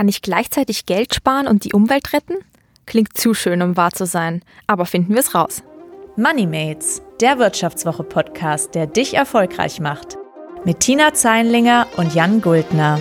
Kann 0.00 0.08
ich 0.08 0.22
gleichzeitig 0.22 0.86
Geld 0.86 1.14
sparen 1.14 1.46
und 1.46 1.64
die 1.64 1.74
Umwelt 1.74 2.14
retten? 2.14 2.36
Klingt 2.86 3.18
zu 3.18 3.34
schön, 3.34 3.60
um 3.60 3.76
wahr 3.76 3.90
zu 3.90 4.06
sein. 4.06 4.40
Aber 4.66 4.86
finden 4.86 5.12
wir 5.12 5.20
es 5.20 5.34
raus. 5.34 5.62
Moneymates, 6.16 7.02
der 7.20 7.38
Wirtschaftswoche-Podcast, 7.38 8.74
der 8.74 8.86
dich 8.86 9.12
erfolgreich 9.12 9.78
macht. 9.78 10.16
Mit 10.64 10.80
Tina 10.80 11.12
Zeinlinger 11.12 11.86
und 11.98 12.14
Jan 12.14 12.40
Guldner. 12.40 12.98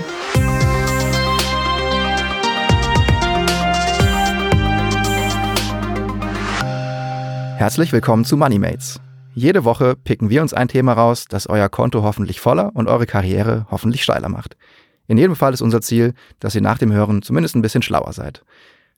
Herzlich 7.55 7.93
willkommen 7.93 8.25
zu 8.25 8.35
Moneymates. 8.35 8.99
Jede 9.33 9.63
Woche 9.63 9.95
picken 9.95 10.29
wir 10.29 10.41
uns 10.41 10.53
ein 10.53 10.67
Thema 10.67 10.91
raus, 10.91 11.27
das 11.29 11.47
euer 11.47 11.69
Konto 11.69 12.03
hoffentlich 12.03 12.41
voller 12.41 12.71
und 12.73 12.89
eure 12.89 13.05
Karriere 13.05 13.67
hoffentlich 13.71 14.03
steiler 14.03 14.27
macht. 14.27 14.57
In 15.09 15.17
jedem 15.17 15.35
Fall 15.35 15.55
ist 15.55 15.61
unser 15.61 15.81
Ziel, 15.81 16.13
dass 16.39 16.53
ihr 16.53 16.61
nach 16.61 16.77
dem 16.77 16.93
Hören 16.93 17.23
zumindest 17.23 17.55
ein 17.55 17.63
bisschen 17.63 17.81
schlauer 17.81 18.13
seid. 18.13 18.43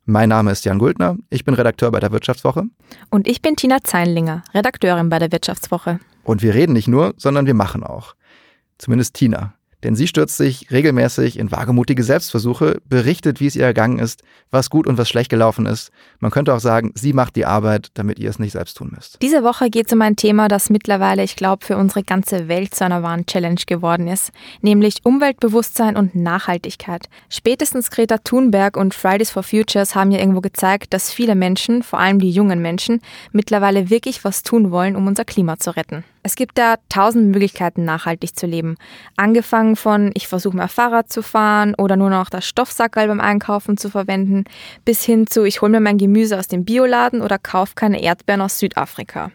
Mein 0.03 0.27
Name 0.27 0.51
ist 0.51 0.65
Jan 0.65 0.77
Guldner, 0.77 1.15
ich 1.29 1.45
bin 1.45 1.53
Redakteur 1.53 1.89
bei 1.89 2.01
der 2.01 2.11
Wirtschaftswoche. 2.11 2.65
Und 3.09 3.29
ich 3.29 3.41
bin 3.41 3.55
Tina 3.55 3.77
Zeinlinger, 3.81 4.43
Redakteurin 4.53 5.07
bei 5.07 5.19
der 5.19 5.31
Wirtschaftswoche. 5.31 6.01
Und 6.23 6.41
wir 6.41 6.53
reden 6.53 6.73
nicht 6.73 6.89
nur, 6.89 7.13
sondern 7.15 7.45
wir 7.45 7.53
machen 7.53 7.85
auch. 7.85 8.15
Zumindest 8.77 9.13
Tina. 9.13 9.53
Denn 9.83 9.95
sie 9.95 10.07
stürzt 10.07 10.37
sich 10.37 10.69
regelmäßig 10.71 11.39
in 11.39 11.51
wagemutige 11.51 12.03
Selbstversuche, 12.03 12.81
berichtet, 12.87 13.39
wie 13.39 13.47
es 13.47 13.55
ihr 13.55 13.65
ergangen 13.65 13.99
ist, 13.99 14.23
was 14.51 14.69
gut 14.69 14.87
und 14.87 14.97
was 14.97 15.09
schlecht 15.09 15.29
gelaufen 15.29 15.65
ist. 15.65 15.91
Man 16.19 16.31
könnte 16.31 16.53
auch 16.53 16.59
sagen, 16.59 16.91
sie 16.95 17.13
macht 17.13 17.35
die 17.35 17.45
Arbeit, 17.45 17.89
damit 17.95 18.19
ihr 18.19 18.29
es 18.29 18.39
nicht 18.39 18.51
selbst 18.51 18.77
tun 18.77 18.91
müsst. 18.95 19.21
Diese 19.21 19.43
Woche 19.43 19.69
geht 19.69 19.87
es 19.87 19.93
um 19.93 20.01
ein 20.01 20.15
Thema, 20.15 20.47
das 20.47 20.69
mittlerweile, 20.69 21.23
ich 21.23 21.35
glaube, 21.35 21.65
für 21.65 21.77
unsere 21.77 22.03
ganze 22.03 22.47
Welt 22.47 22.75
zu 22.75 22.85
einer 22.85 23.03
wahren 23.03 23.25
Challenge 23.25 23.61
geworden 23.65 24.07
ist, 24.07 24.31
nämlich 24.61 24.97
Umweltbewusstsein 25.03 25.95
und 25.95 26.15
Nachhaltigkeit. 26.15 27.07
Spätestens 27.29 27.89
Greta 27.91 28.17
Thunberg 28.17 28.77
und 28.77 28.93
Fridays 28.93 29.31
for 29.31 29.43
Futures 29.43 29.95
haben 29.95 30.11
ja 30.11 30.19
irgendwo 30.19 30.41
gezeigt, 30.41 30.93
dass 30.93 31.11
viele 31.11 31.35
Menschen, 31.35 31.83
vor 31.83 31.99
allem 31.99 32.19
die 32.19 32.31
jungen 32.31 32.61
Menschen, 32.61 33.01
mittlerweile 33.31 33.89
wirklich 33.89 34.23
was 34.23 34.43
tun 34.43 34.71
wollen, 34.71 34.95
um 34.95 35.07
unser 35.07 35.25
Klima 35.25 35.57
zu 35.57 35.75
retten. 35.75 36.03
Es 36.23 36.35
gibt 36.35 36.57
da 36.57 36.75
tausend 36.89 37.31
Möglichkeiten, 37.31 37.83
nachhaltig 37.83 38.35
zu 38.35 38.45
leben. 38.45 38.75
Angefangen 39.17 39.75
von, 39.75 40.11
ich 40.13 40.27
versuche 40.27 40.55
mehr 40.55 40.67
Fahrrad 40.67 41.11
zu 41.11 41.23
fahren 41.23 41.73
oder 41.75 41.95
nur 41.95 42.11
noch 42.11 42.29
das 42.29 42.45
Stoffsackerl 42.45 43.07
beim 43.07 43.19
Einkaufen 43.19 43.77
zu 43.77 43.89
verwenden, 43.89 44.43
bis 44.85 45.03
hin 45.03 45.25
zu, 45.25 45.43
ich 45.43 45.61
hole 45.61 45.71
mir 45.71 45.79
mein 45.79 45.97
Gemüse 45.97 46.37
aus 46.37 46.47
dem 46.47 46.63
Bioladen 46.63 47.21
oder 47.21 47.39
kaufe 47.39 47.73
keine 47.75 48.01
Erdbeeren 48.03 48.41
aus 48.41 48.59
Südafrika. 48.59 49.31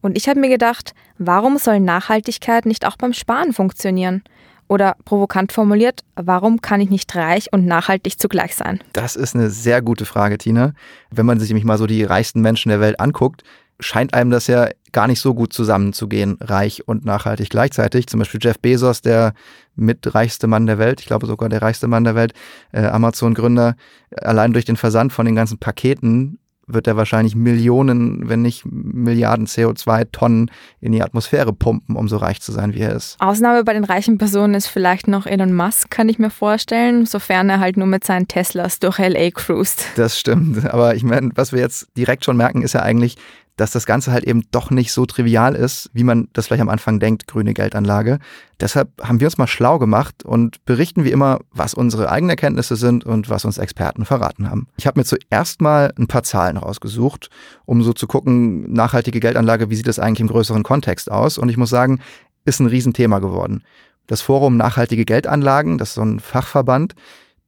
Und 0.00 0.16
ich 0.16 0.28
habe 0.28 0.40
mir 0.40 0.48
gedacht, 0.48 0.94
warum 1.18 1.58
soll 1.58 1.80
Nachhaltigkeit 1.80 2.66
nicht 2.66 2.86
auch 2.86 2.96
beim 2.96 3.12
Sparen 3.12 3.52
funktionieren? 3.52 4.22
Oder 4.66 4.96
provokant 5.04 5.52
formuliert, 5.52 6.00
warum 6.16 6.62
kann 6.62 6.80
ich 6.80 6.88
nicht 6.88 7.14
reich 7.14 7.52
und 7.52 7.66
nachhaltig 7.66 8.18
zugleich 8.18 8.54
sein? 8.56 8.80
Das 8.94 9.14
ist 9.14 9.34
eine 9.34 9.50
sehr 9.50 9.82
gute 9.82 10.06
Frage, 10.06 10.38
Tina. 10.38 10.72
Wenn 11.10 11.26
man 11.26 11.38
sich 11.38 11.50
nämlich 11.50 11.66
mal 11.66 11.76
so 11.76 11.86
die 11.86 12.02
reichsten 12.02 12.40
Menschen 12.40 12.70
der 12.70 12.80
Welt 12.80 12.98
anguckt, 12.98 13.44
scheint 13.80 14.14
einem 14.14 14.30
das 14.30 14.46
ja 14.46 14.68
gar 14.92 15.06
nicht 15.06 15.20
so 15.20 15.34
gut 15.34 15.52
zusammenzugehen, 15.52 16.38
reich 16.40 16.86
und 16.86 17.04
nachhaltig 17.04 17.50
gleichzeitig. 17.50 18.06
Zum 18.06 18.20
Beispiel 18.20 18.40
Jeff 18.42 18.58
Bezos, 18.58 19.02
der 19.02 19.34
mitreichste 19.74 20.46
Mann 20.46 20.66
der 20.66 20.78
Welt, 20.78 21.00
ich 21.00 21.06
glaube 21.06 21.26
sogar 21.26 21.48
der 21.48 21.62
reichste 21.62 21.88
Mann 21.88 22.04
der 22.04 22.14
Welt, 22.14 22.32
äh, 22.72 22.86
Amazon-Gründer, 22.86 23.74
allein 24.16 24.52
durch 24.52 24.64
den 24.64 24.76
Versand 24.76 25.12
von 25.12 25.26
den 25.26 25.34
ganzen 25.34 25.58
Paketen 25.58 26.38
wird 26.66 26.86
er 26.86 26.96
wahrscheinlich 26.96 27.34
Millionen, 27.36 28.28
wenn 28.28 28.42
nicht 28.42 28.64
Milliarden 28.64 29.46
CO2-Tonnen 29.46 30.50
in 30.80 30.92
die 30.92 31.02
Atmosphäre 31.02 31.52
pumpen, 31.52 31.96
um 31.96 32.08
so 32.08 32.16
reich 32.16 32.40
zu 32.40 32.52
sein, 32.52 32.74
wie 32.74 32.80
er 32.80 32.94
ist. 32.94 33.16
Ausnahme 33.20 33.64
bei 33.64 33.74
den 33.74 33.84
reichen 33.84 34.18
Personen 34.18 34.54
ist 34.54 34.66
vielleicht 34.66 35.08
noch 35.08 35.26
Elon 35.26 35.52
Musk, 35.52 35.90
kann 35.90 36.08
ich 36.08 36.18
mir 36.18 36.30
vorstellen, 36.30 37.06
sofern 37.06 37.50
er 37.50 37.60
halt 37.60 37.76
nur 37.76 37.86
mit 37.86 38.04
seinen 38.04 38.28
Teslas 38.28 38.78
durch 38.78 38.98
LA 38.98 39.30
cruist. 39.30 39.84
Das 39.96 40.18
stimmt, 40.18 40.64
aber 40.72 40.94
ich 40.94 41.02
meine, 41.02 41.30
was 41.34 41.52
wir 41.52 41.60
jetzt 41.60 41.88
direkt 41.96 42.24
schon 42.24 42.36
merken, 42.36 42.62
ist 42.62 42.72
ja 42.72 42.82
eigentlich, 42.82 43.16
dass 43.56 43.70
das 43.70 43.86
Ganze 43.86 44.12
halt 44.12 44.24
eben 44.24 44.42
doch 44.50 44.70
nicht 44.70 44.92
so 44.92 45.06
trivial 45.06 45.54
ist, 45.54 45.88
wie 45.92 46.02
man 46.02 46.28
das 46.32 46.46
vielleicht 46.46 46.62
am 46.62 46.68
Anfang 46.68 46.98
denkt, 46.98 47.26
grüne 47.26 47.54
Geldanlage. 47.54 48.18
Deshalb 48.60 48.90
haben 49.02 49.20
wir 49.20 49.28
uns 49.28 49.38
mal 49.38 49.46
schlau 49.46 49.78
gemacht 49.78 50.24
und 50.24 50.64
berichten 50.64 51.04
wie 51.04 51.12
immer, 51.12 51.40
was 51.52 51.74
unsere 51.74 52.10
eigenen 52.10 52.30
Erkenntnisse 52.30 52.76
sind 52.76 53.04
und 53.04 53.30
was 53.30 53.44
uns 53.44 53.58
Experten 53.58 54.04
verraten 54.04 54.50
haben. 54.50 54.66
Ich 54.76 54.86
habe 54.86 54.98
mir 54.98 55.04
zuerst 55.04 55.60
mal 55.60 55.92
ein 55.96 56.08
paar 56.08 56.24
Zahlen 56.24 56.56
rausgesucht, 56.56 57.30
um 57.64 57.82
so 57.82 57.92
zu 57.92 58.06
gucken, 58.06 58.72
nachhaltige 58.72 59.20
Geldanlage, 59.20 59.70
wie 59.70 59.76
sieht 59.76 59.88
das 59.88 59.98
eigentlich 59.98 60.20
im 60.20 60.28
größeren 60.28 60.64
Kontext 60.64 61.10
aus? 61.10 61.38
Und 61.38 61.48
ich 61.48 61.56
muss 61.56 61.70
sagen, 61.70 62.00
ist 62.44 62.60
ein 62.60 62.66
Riesenthema 62.66 63.20
geworden. 63.20 63.62
Das 64.06 64.20
Forum 64.20 64.56
Nachhaltige 64.56 65.04
Geldanlagen, 65.04 65.78
das 65.78 65.90
ist 65.90 65.94
so 65.94 66.02
ein 66.02 66.20
Fachverband, 66.20 66.94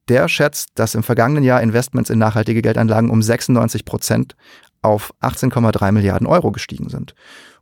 der 0.08 0.28
schätzt, 0.28 0.70
dass 0.76 0.94
im 0.94 1.02
vergangenen 1.02 1.42
Jahr 1.42 1.60
Investments 1.60 2.10
in 2.10 2.18
nachhaltige 2.18 2.62
Geldanlagen 2.62 3.10
um 3.10 3.22
96 3.22 3.84
Prozent 3.84 4.36
auf 4.86 5.12
18,3 5.20 5.92
Milliarden 5.92 6.26
Euro 6.26 6.52
gestiegen 6.52 6.88
sind. 6.88 7.14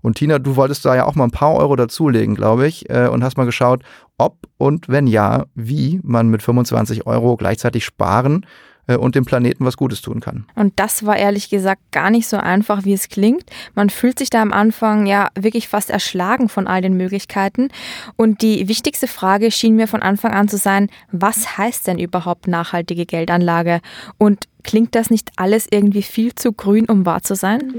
Und 0.03 0.19
Tina, 0.19 0.39
du 0.39 0.57
wolltest 0.57 0.85
da 0.85 0.95
ja 0.95 1.07
auch 1.07 1.15
mal 1.15 1.25
ein 1.25 1.31
paar 1.31 1.55
Euro 1.55 1.77
dazulegen, 1.77 2.35
glaube 2.35 2.67
ich, 2.67 2.91
äh, 2.91 3.09
und 3.09 3.25
hast 3.25 3.37
mal 3.39 3.47
geschaut, 3.47 3.83
ob 4.19 4.47
und 4.59 4.89
wenn 4.89 5.07
ja, 5.07 5.47
wie 5.55 6.01
man 6.03 6.29
mit 6.29 6.43
25 6.43 7.07
Euro 7.07 7.37
gleichzeitig 7.37 7.85
sparen 7.85 8.45
und 8.87 9.15
dem 9.15 9.25
Planeten 9.25 9.65
was 9.65 9.77
Gutes 9.77 10.03
tun 10.03 10.21
kann. 10.21 10.45
Und 10.55 10.75
das 10.77 11.07
war 11.07 11.17
ehrlich 11.17 11.49
gesagt 11.49 11.81
gar 11.91 12.11
nicht 12.11 12.29
so 12.29 12.37
einfach, 12.37 12.85
wie 12.85 12.93
es 12.93 13.09
klingt. 13.09 13.45
Man 13.75 13.91
fühlt 13.91 14.19
sich 14.19 14.31
da 14.31 14.43
am 14.43 14.53
Anfang 14.53 15.07
ja 15.07 15.29
wirklich 15.39 15.69
fast 15.69 15.91
erschlagen 15.91 16.49
von 16.49 16.67
all 16.67 16.83
den 16.83 16.97
Möglichkeiten. 16.97 17.69
Und 18.17 18.43
die 18.43 18.69
wichtigste 18.69 19.07
Frage 19.07 19.51
schien 19.51 19.77
mir 19.77 19.89
von 19.89 20.03
Anfang 20.03 20.33
an 20.33 20.49
zu 20.49 20.57
sein, 20.57 20.91
was 21.13 21.57
heißt 21.57 21.87
denn 21.87 21.99
überhaupt 21.99 22.49
nachhaltige 22.49 23.07
Geldanlage? 23.07 23.81
Und 24.19 24.49
klingt 24.63 24.95
das 24.95 25.11
nicht 25.11 25.31
alles 25.37 25.67
irgendwie 25.71 26.03
viel 26.03 26.35
zu 26.35 26.53
grün, 26.53 26.87
um 26.87 27.07
wahr 27.07 27.23
zu 27.23 27.35
sein? 27.35 27.75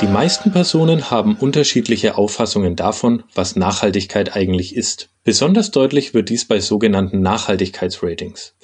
Die 0.00 0.06
meisten 0.06 0.52
Personen 0.52 1.10
haben 1.10 1.34
unterschiedliche 1.34 2.16
Auffassungen 2.16 2.76
davon, 2.76 3.24
was 3.34 3.56
Nachhaltigkeit 3.56 4.36
eigentlich 4.36 4.76
ist. 4.76 5.10
Besonders 5.24 5.72
deutlich 5.72 6.14
wird 6.14 6.28
dies 6.28 6.46
bei 6.46 6.60
sogenannten 6.60 7.20
Nachhaltigkeitsratings. 7.20 8.54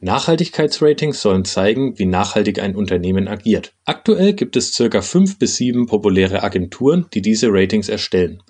Nachhaltigkeitsratings 0.00 1.20
sollen 1.20 1.44
zeigen, 1.44 1.98
wie 1.98 2.06
nachhaltig 2.06 2.58
ein 2.58 2.74
Unternehmen 2.74 3.28
agiert. 3.28 3.74
Aktuell 3.84 4.32
gibt 4.32 4.56
es 4.56 4.72
circa 4.72 5.02
fünf 5.02 5.38
bis 5.38 5.56
sieben 5.56 5.86
populäre 5.86 6.42
Agenturen, 6.42 7.04
die 7.12 7.20
diese 7.20 7.48
Ratings 7.50 7.90
erstellen. 7.90 8.42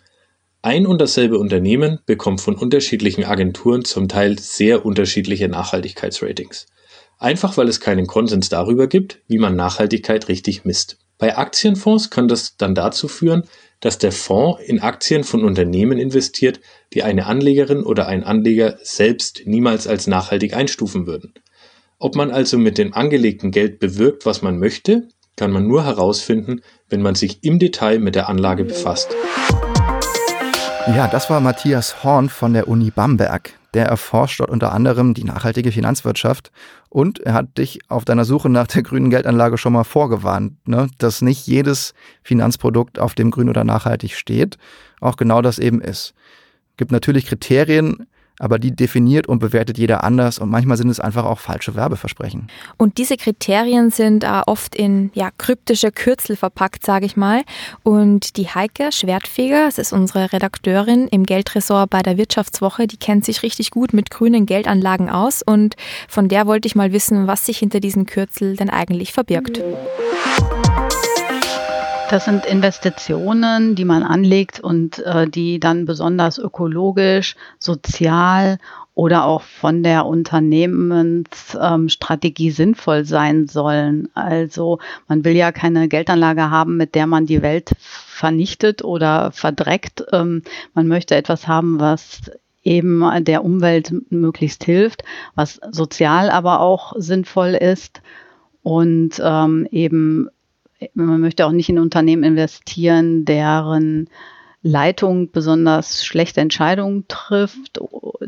Ein 0.62 0.86
und 0.86 1.00
dasselbe 1.00 1.38
Unternehmen 1.38 1.98
bekommt 2.06 2.40
von 2.40 2.54
unterschiedlichen 2.54 3.24
Agenturen 3.24 3.84
zum 3.84 4.06
Teil 4.06 4.38
sehr 4.38 4.86
unterschiedliche 4.86 5.48
Nachhaltigkeitsratings. 5.48 6.66
Einfach 7.18 7.56
weil 7.56 7.66
es 7.66 7.80
keinen 7.80 8.06
Konsens 8.06 8.48
darüber 8.48 8.86
gibt, 8.86 9.22
wie 9.26 9.38
man 9.38 9.56
Nachhaltigkeit 9.56 10.28
richtig 10.28 10.64
misst. 10.64 10.98
Bei 11.18 11.36
Aktienfonds 11.36 12.10
kann 12.10 12.28
das 12.28 12.56
dann 12.56 12.76
dazu 12.76 13.08
führen, 13.08 13.42
dass 13.80 13.98
der 13.98 14.12
Fonds 14.12 14.62
in 14.62 14.80
Aktien 14.80 15.24
von 15.24 15.44
Unternehmen 15.44 15.98
investiert, 15.98 16.60
die 16.94 17.02
eine 17.02 17.26
Anlegerin 17.26 17.82
oder 17.82 18.06
ein 18.06 18.22
Anleger 18.22 18.78
selbst 18.82 19.42
niemals 19.44 19.88
als 19.88 20.06
nachhaltig 20.06 20.54
einstufen 20.54 21.06
würden. 21.06 21.34
Ob 21.98 22.14
man 22.14 22.30
also 22.30 22.56
mit 22.56 22.78
dem 22.78 22.94
angelegten 22.94 23.50
Geld 23.50 23.80
bewirkt, 23.80 24.26
was 24.26 24.42
man 24.42 24.58
möchte, 24.58 25.08
kann 25.34 25.50
man 25.50 25.66
nur 25.66 25.84
herausfinden, 25.84 26.62
wenn 26.88 27.02
man 27.02 27.16
sich 27.16 27.42
im 27.42 27.58
Detail 27.58 27.98
mit 27.98 28.14
der 28.14 28.28
Anlage 28.28 28.64
befasst. 28.64 29.14
Ja, 30.86 31.08
das 31.08 31.28
war 31.28 31.40
Matthias 31.40 32.04
Horn 32.04 32.28
von 32.28 32.52
der 32.52 32.68
Uni 32.68 32.90
Bamberg. 32.90 33.57
Der 33.74 33.86
erforscht 33.86 34.40
dort 34.40 34.50
unter 34.50 34.72
anderem 34.72 35.12
die 35.14 35.24
nachhaltige 35.24 35.72
Finanzwirtschaft 35.72 36.50
und 36.88 37.20
er 37.20 37.34
hat 37.34 37.58
dich 37.58 37.80
auf 37.88 38.04
deiner 38.04 38.24
Suche 38.24 38.48
nach 38.48 38.66
der 38.66 38.82
grünen 38.82 39.10
Geldanlage 39.10 39.58
schon 39.58 39.74
mal 39.74 39.84
vorgewarnt, 39.84 40.66
ne? 40.66 40.88
dass 40.98 41.20
nicht 41.20 41.46
jedes 41.46 41.92
Finanzprodukt 42.22 42.98
auf 42.98 43.14
dem 43.14 43.30
grün 43.30 43.50
oder 43.50 43.64
nachhaltig 43.64 44.14
steht, 44.14 44.56
auch 45.00 45.16
genau 45.16 45.42
das 45.42 45.58
eben 45.58 45.80
ist. 45.82 46.14
Gibt 46.78 46.92
natürlich 46.92 47.26
Kriterien, 47.26 48.06
aber 48.38 48.58
die 48.58 48.74
definiert 48.74 49.26
und 49.26 49.38
bewertet 49.38 49.78
jeder 49.78 50.04
anders 50.04 50.38
und 50.38 50.50
manchmal 50.50 50.76
sind 50.76 50.90
es 50.90 51.00
einfach 51.00 51.24
auch 51.24 51.38
falsche 51.38 51.74
Werbeversprechen. 51.74 52.48
Und 52.76 52.98
diese 52.98 53.16
Kriterien 53.16 53.90
sind 53.90 54.24
äh, 54.24 54.42
oft 54.46 54.74
in 54.74 55.10
ja, 55.14 55.30
kryptische 55.36 55.92
Kürzel 55.92 56.36
verpackt, 56.36 56.84
sage 56.84 57.06
ich 57.06 57.16
mal. 57.16 57.42
Und 57.82 58.36
die 58.36 58.48
Heike 58.48 58.92
Schwertfeger, 58.92 59.66
das 59.66 59.78
ist 59.78 59.92
unsere 59.92 60.32
Redakteurin 60.32 61.08
im 61.08 61.24
Geldressort 61.24 61.90
bei 61.90 62.02
der 62.02 62.16
Wirtschaftswoche, 62.16 62.86
die 62.86 62.96
kennt 62.96 63.24
sich 63.24 63.42
richtig 63.42 63.70
gut 63.70 63.92
mit 63.92 64.10
grünen 64.10 64.46
Geldanlagen 64.46 65.10
aus 65.10 65.42
und 65.42 65.76
von 66.08 66.28
der 66.28 66.46
wollte 66.46 66.66
ich 66.66 66.74
mal 66.74 66.92
wissen, 66.92 67.26
was 67.26 67.46
sich 67.46 67.58
hinter 67.58 67.80
diesen 67.80 68.06
Kürzel 68.06 68.56
denn 68.56 68.70
eigentlich 68.70 69.12
verbirgt. 69.12 69.62
Das 72.10 72.24
sind 72.24 72.46
Investitionen, 72.46 73.74
die 73.74 73.84
man 73.84 74.02
anlegt 74.02 74.60
und 74.60 74.98
äh, 75.00 75.28
die 75.28 75.60
dann 75.60 75.84
besonders 75.84 76.38
ökologisch, 76.38 77.36
sozial 77.58 78.58
oder 78.94 79.26
auch 79.26 79.42
von 79.42 79.82
der 79.82 80.06
Unternehmensstrategie 80.06 82.48
ähm, 82.48 82.54
sinnvoll 82.54 83.04
sein 83.04 83.46
sollen. 83.46 84.08
Also 84.14 84.78
man 85.06 85.22
will 85.22 85.36
ja 85.36 85.52
keine 85.52 85.86
Geldanlage 85.86 86.50
haben, 86.50 86.78
mit 86.78 86.94
der 86.94 87.06
man 87.06 87.26
die 87.26 87.42
Welt 87.42 87.72
vernichtet 87.78 88.82
oder 88.82 89.30
verdreckt. 89.30 90.02
Ähm, 90.10 90.44
man 90.72 90.88
möchte 90.88 91.14
etwas 91.14 91.46
haben, 91.46 91.78
was 91.78 92.22
eben 92.64 93.04
der 93.24 93.44
Umwelt 93.44 93.92
möglichst 94.10 94.64
hilft, 94.64 95.04
was 95.34 95.60
sozial 95.70 96.30
aber 96.30 96.60
auch 96.60 96.94
sinnvoll 96.96 97.50
ist 97.50 98.00
und 98.62 99.20
ähm, 99.22 99.68
eben 99.70 100.30
man 100.94 101.20
möchte 101.20 101.46
auch 101.46 101.52
nicht 101.52 101.68
in 101.68 101.78
Unternehmen 101.78 102.22
investieren, 102.22 103.24
deren 103.24 104.08
Leitung 104.62 105.30
besonders 105.30 106.04
schlechte 106.04 106.40
Entscheidungen 106.40 107.06
trifft 107.08 107.80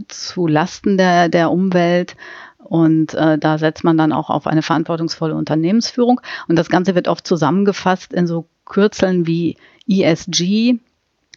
zu 0.08 0.46
Lasten 0.46 0.96
der, 0.96 1.28
der 1.28 1.50
Umwelt. 1.50 2.16
Und 2.58 3.14
äh, 3.14 3.38
da 3.38 3.58
setzt 3.58 3.84
man 3.84 3.96
dann 3.96 4.12
auch 4.12 4.30
auf 4.30 4.46
eine 4.46 4.62
verantwortungsvolle 4.62 5.34
Unternehmensführung. 5.34 6.20
Und 6.46 6.56
das 6.56 6.68
Ganze 6.68 6.94
wird 6.94 7.08
oft 7.08 7.26
zusammengefasst 7.26 8.12
in 8.12 8.26
so 8.26 8.46
Kürzeln 8.64 9.26
wie 9.26 9.56
ESG. 9.88 10.78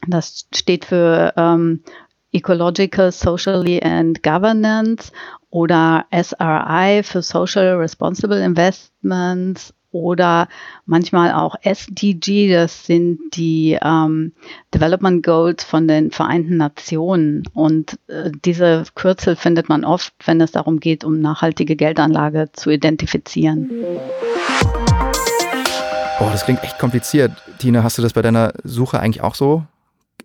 Das 0.07 0.47
steht 0.53 0.85
für 0.85 1.33
ähm, 1.37 1.81
Ecological, 2.31 3.11
Socially 3.11 3.81
and 3.81 4.21
Governance 4.21 5.11
oder 5.49 6.05
SRI 6.11 7.01
für 7.03 7.21
Social 7.21 7.75
Responsible 7.77 8.43
Investments 8.43 9.73
oder 9.93 10.49
manchmal 10.85 11.31
auch 11.31 11.55
SDG, 11.61 12.51
das 12.51 12.85
sind 12.85 13.19
die 13.33 13.77
ähm, 13.81 14.33
Development 14.73 15.23
Goals 15.23 15.63
von 15.63 15.87
den 15.87 16.11
Vereinten 16.11 16.57
Nationen. 16.57 17.43
Und 17.53 17.99
äh, 18.07 18.31
diese 18.43 18.83
Kürzel 18.95 19.35
findet 19.35 19.69
man 19.69 19.85
oft, 19.85 20.13
wenn 20.25 20.41
es 20.41 20.51
darum 20.51 20.79
geht, 20.79 21.03
um 21.05 21.21
nachhaltige 21.21 21.75
Geldanlage 21.75 22.49
zu 22.51 22.71
identifizieren. 22.71 23.69
Boah, 26.19 26.31
das 26.31 26.43
klingt 26.43 26.63
echt 26.63 26.79
kompliziert. 26.79 27.31
Tina, 27.59 27.83
hast 27.83 27.97
du 27.97 28.01
das 28.01 28.13
bei 28.13 28.21
deiner 28.21 28.53
Suche 28.63 28.99
eigentlich 28.99 29.23
auch 29.23 29.35
so 29.35 29.63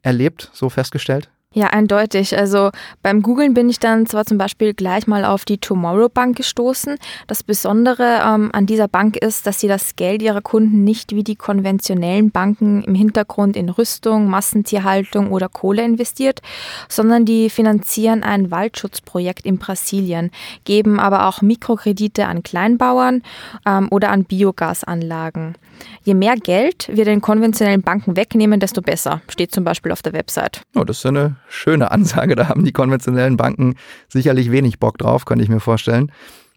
erlebt, 0.02 0.50
so 0.52 0.68
festgestellt? 0.68 1.28
Ja, 1.54 1.68
eindeutig. 1.68 2.36
Also 2.36 2.70
beim 3.02 3.22
Googlen 3.22 3.54
bin 3.54 3.70
ich 3.70 3.80
dann 3.80 4.04
zwar 4.04 4.26
zum 4.26 4.36
Beispiel 4.36 4.74
gleich 4.74 5.06
mal 5.06 5.24
auf 5.24 5.46
die 5.46 5.56
Tomorrow 5.56 6.10
Bank 6.10 6.36
gestoßen. 6.36 6.96
Das 7.26 7.42
Besondere 7.42 8.20
ähm, 8.22 8.50
an 8.52 8.66
dieser 8.66 8.86
Bank 8.86 9.16
ist, 9.16 9.46
dass 9.46 9.58
sie 9.58 9.66
das 9.66 9.96
Geld 9.96 10.20
ihrer 10.20 10.42
Kunden 10.42 10.84
nicht 10.84 11.14
wie 11.14 11.24
die 11.24 11.36
konventionellen 11.36 12.30
Banken 12.30 12.82
im 12.82 12.94
Hintergrund 12.94 13.56
in 13.56 13.70
Rüstung, 13.70 14.28
Massentierhaltung 14.28 15.32
oder 15.32 15.48
Kohle 15.48 15.82
investiert, 15.82 16.42
sondern 16.86 17.24
die 17.24 17.48
finanzieren 17.48 18.22
ein 18.22 18.50
Waldschutzprojekt 18.50 19.46
in 19.46 19.56
Brasilien, 19.56 20.30
geben 20.64 21.00
aber 21.00 21.26
auch 21.26 21.40
Mikrokredite 21.40 22.26
an 22.26 22.42
Kleinbauern 22.42 23.22
ähm, 23.64 23.88
oder 23.90 24.10
an 24.10 24.24
Biogasanlagen. 24.24 25.56
Je 26.02 26.14
mehr 26.14 26.36
Geld 26.36 26.88
wir 26.92 27.04
den 27.04 27.20
konventionellen 27.20 27.82
Banken 27.82 28.16
wegnehmen, 28.16 28.60
desto 28.60 28.82
besser, 28.82 29.20
steht 29.28 29.52
zum 29.52 29.64
Beispiel 29.64 29.92
auf 29.92 30.02
der 30.02 30.12
Website. 30.12 30.62
Oh, 30.74 30.84
das 30.84 30.98
ist 30.98 31.06
eine 31.06 31.36
schöne 31.48 31.90
Ansage. 31.90 32.34
Da 32.34 32.48
haben 32.48 32.64
die 32.64 32.72
konventionellen 32.72 33.36
Banken 33.36 33.74
sicherlich 34.08 34.50
wenig 34.50 34.78
Bock 34.78 34.98
drauf, 34.98 35.24
könnte 35.24 35.44
ich 35.44 35.50
mir 35.50 35.60
vorstellen. 35.60 36.12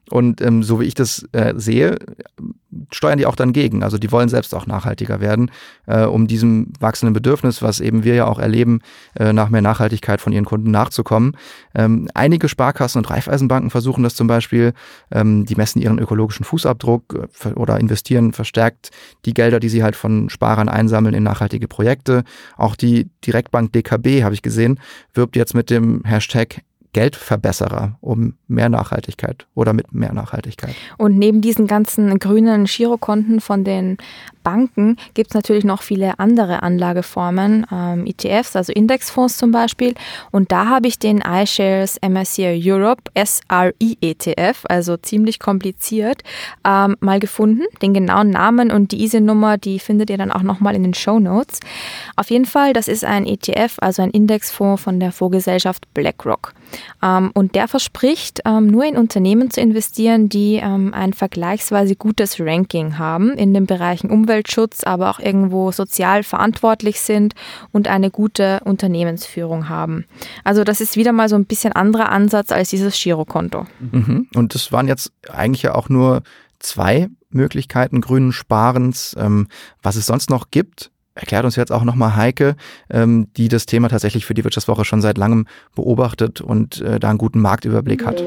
Und 0.09 0.42
ähm, 0.42 0.62
so 0.63 0.80
wie 0.80 0.86
ich 0.86 0.94
das 0.94 1.25
äh, 1.31 1.53
sehe, 1.56 1.98
steuern 2.92 3.18
die 3.18 3.25
auch 3.25 3.36
dann 3.36 3.53
gegen. 3.53 3.83
Also 3.83 3.98
die 3.98 4.12
wollen 4.12 4.30
selbst 4.30 4.53
auch 4.56 4.65
nachhaltiger 4.65 5.21
werden, 5.21 5.51
äh, 5.88 6.03
um 6.03 6.27
diesem 6.27 6.74
wachsenden 6.80 7.13
Bedürfnis, 7.13 7.62
was 7.62 7.80
eben 7.80 8.03
wir 8.03 8.15
ja 8.15 8.25
auch 8.25 8.39
erleben, 8.39 8.81
äh, 9.15 9.33
nach 9.33 9.50
mehr 9.50 9.62
Nachhaltigkeit 9.62 10.21
von 10.21 10.33
ihren 10.33 10.45
Kunden 10.45 10.71
nachzukommen. 10.71 11.38
Ähm, 11.75 12.09
einige 12.13 12.50
Sparkassen 12.50 13.00
und 13.00 13.09
Raiffeisenbanken 13.09 13.69
versuchen 13.69 14.03
das 14.03 14.15
zum 14.15 14.27
Beispiel. 14.27 14.74
Ähm, 15.12 15.45
die 15.45 15.56
messen 15.56 15.81
ihren 15.81 16.00
ökologischen 16.00 16.45
Fußabdruck 16.45 17.30
äh, 17.44 17.50
oder 17.50 17.80
investieren 17.80 18.33
verstärkt 18.33 18.92
die 19.25 19.33
Gelder, 19.33 19.59
die 19.59 19.69
sie 19.69 19.83
halt 19.83 19.95
von 19.95 20.30
Sparern 20.30 20.69
einsammeln, 20.69 21.15
in 21.15 21.24
nachhaltige 21.24 21.68
Projekte. 21.68 22.24
Auch 22.57 22.75
die 22.75 23.09
Direktbank 23.25 23.71
DKB, 23.74 24.24
habe 24.24 24.33
ich 24.33 24.42
gesehen, 24.42 24.80
wirbt 25.13 25.36
jetzt 25.36 25.54
mit 25.54 25.69
dem 25.69 26.04
Hashtag 26.04 26.62
Geldverbesserer 26.94 27.98
um 28.02 28.36
mehr 28.48 28.70
Nachhaltigkeit 28.70 29.48
oder 29.56 29.74
mit 29.74 29.94
mehr 29.94 30.14
Nachhaltigkeit. 30.14 30.76
Und 30.98 31.18
neben 31.18 31.42
diesen 31.42 31.68
ganzen 31.68 32.20
grünen 32.20 32.66
Girokonten 32.66 33.40
von 33.40 33.64
den 33.64 33.98
Banken 34.44 34.98
gibt 35.14 35.32
es 35.32 35.34
natürlich 35.36 35.64
noch 35.64 35.84
viele 35.84 36.20
andere 36.20 36.64
Anlageformen, 36.64 37.66
ähm, 37.72 38.06
ETFs, 38.06 38.56
also 38.56 38.74
Indexfonds 38.74 39.38
zum 39.38 39.52
Beispiel. 39.52 39.94
Und 40.32 40.52
da 40.52 40.68
habe 40.68 40.88
ich 40.88 41.00
den 41.00 41.22
iShares 41.22 41.98
MSCI 42.02 42.60
Europe 42.64 43.04
SRE 43.16 43.74
ETF, 43.80 44.66
also 44.68 44.98
ziemlich 44.98 45.40
kompliziert, 45.40 46.24
ähm, 46.66 46.98
mal 47.00 47.20
gefunden. 47.20 47.64
Den 47.82 47.94
genauen 47.94 48.32
Namen 48.32 48.72
und 48.72 48.92
die 48.92 49.04
ISIN-Nummer, 49.04 49.58
die 49.58 49.80
findet 49.80 50.10
ihr 50.10 50.18
dann 50.18 50.32
auch 50.32 50.44
nochmal 50.44 50.76
in 50.76 50.84
den 50.84 50.94
Show 50.94 51.20
Notes. 51.20 51.60
Auf 52.16 52.30
jeden 52.32 52.46
Fall, 52.46 52.74
das 52.74 52.88
ist 52.88 53.06
ein 53.06 53.26
ETF, 53.26 53.78
also 53.80 54.02
ein 54.02 54.12
Indexfonds 54.12 54.82
von 54.82 55.00
der 55.00 55.12
Vorgesellschaft 55.12 55.94
BlackRock. 55.94 56.54
Ähm, 57.01 57.31
und 57.33 57.56
der 57.56 57.68
verspricht, 57.68 58.41
ähm, 58.45 58.68
nur 58.68 58.85
in 58.85 58.97
Unternehmen 58.97 59.50
zu 59.50 59.62
investieren, 59.62 60.29
die 60.29 60.56
ähm, 60.56 60.94
ein 60.94 61.13
vergleichsweise 61.13 61.95
gutes 61.95 62.39
Ranking 62.39 62.97
haben 62.97 63.33
in 63.33 63.53
den 63.53 63.65
Bereichen 63.65 64.09
Umweltschutz, 64.09 64.83
aber 64.83 65.09
auch 65.09 65.19
irgendwo 65.19 65.71
sozial 65.71 66.23
verantwortlich 66.23 67.01
sind 67.01 67.33
und 67.71 67.88
eine 67.88 68.12
gute 68.12 68.62
Unternehmensführung 68.63 69.69
haben. 69.69 70.06
Also 70.44 70.63
das 70.63 70.81
ist 70.81 70.97
wieder 70.97 71.12
mal 71.12 71.29
so 71.29 71.35
ein 71.35 71.45
bisschen 71.45 71.73
anderer 71.73 72.09
Ansatz 72.09 72.51
als 72.51 72.69
dieses 72.69 73.01
Girokonto. 73.01 73.65
Mhm. 73.79 74.27
Und 74.35 74.56
das 74.56 74.71
waren 74.71 74.88
jetzt 74.88 75.12
eigentlich 75.31 75.63
ja 75.63 75.75
auch 75.75 75.89
nur 75.89 76.23
zwei 76.59 77.09
Möglichkeiten 77.29 78.01
grünen 78.01 78.33
Sparens. 78.33 79.15
was 79.81 79.95
es 79.95 80.06
sonst 80.06 80.29
noch 80.29 80.51
gibt, 80.51 80.91
erklärt 81.16 81.46
uns 81.46 81.56
jetzt 81.56 81.72
auch 81.72 81.84
nochmal 81.84 82.16
Heike, 82.16 82.56
ähm, 82.90 83.28
die 83.38 83.48
das 83.48 83.66
Thema 83.66 83.90
tatsächlich 83.90 84.25
für 84.25 84.34
die 84.34 84.44
Wirtschaftswoche 84.44 84.86
schon 84.86 85.02
seit 85.02 85.18
langem 85.18 85.48
beobachtet 85.75 86.42
und 86.42 86.81
äh, 86.81 87.00
da 87.00 87.10
einen 87.10 87.18
guten 87.18 87.42
Marktüberblick 87.42 88.06
hat. 88.06 88.24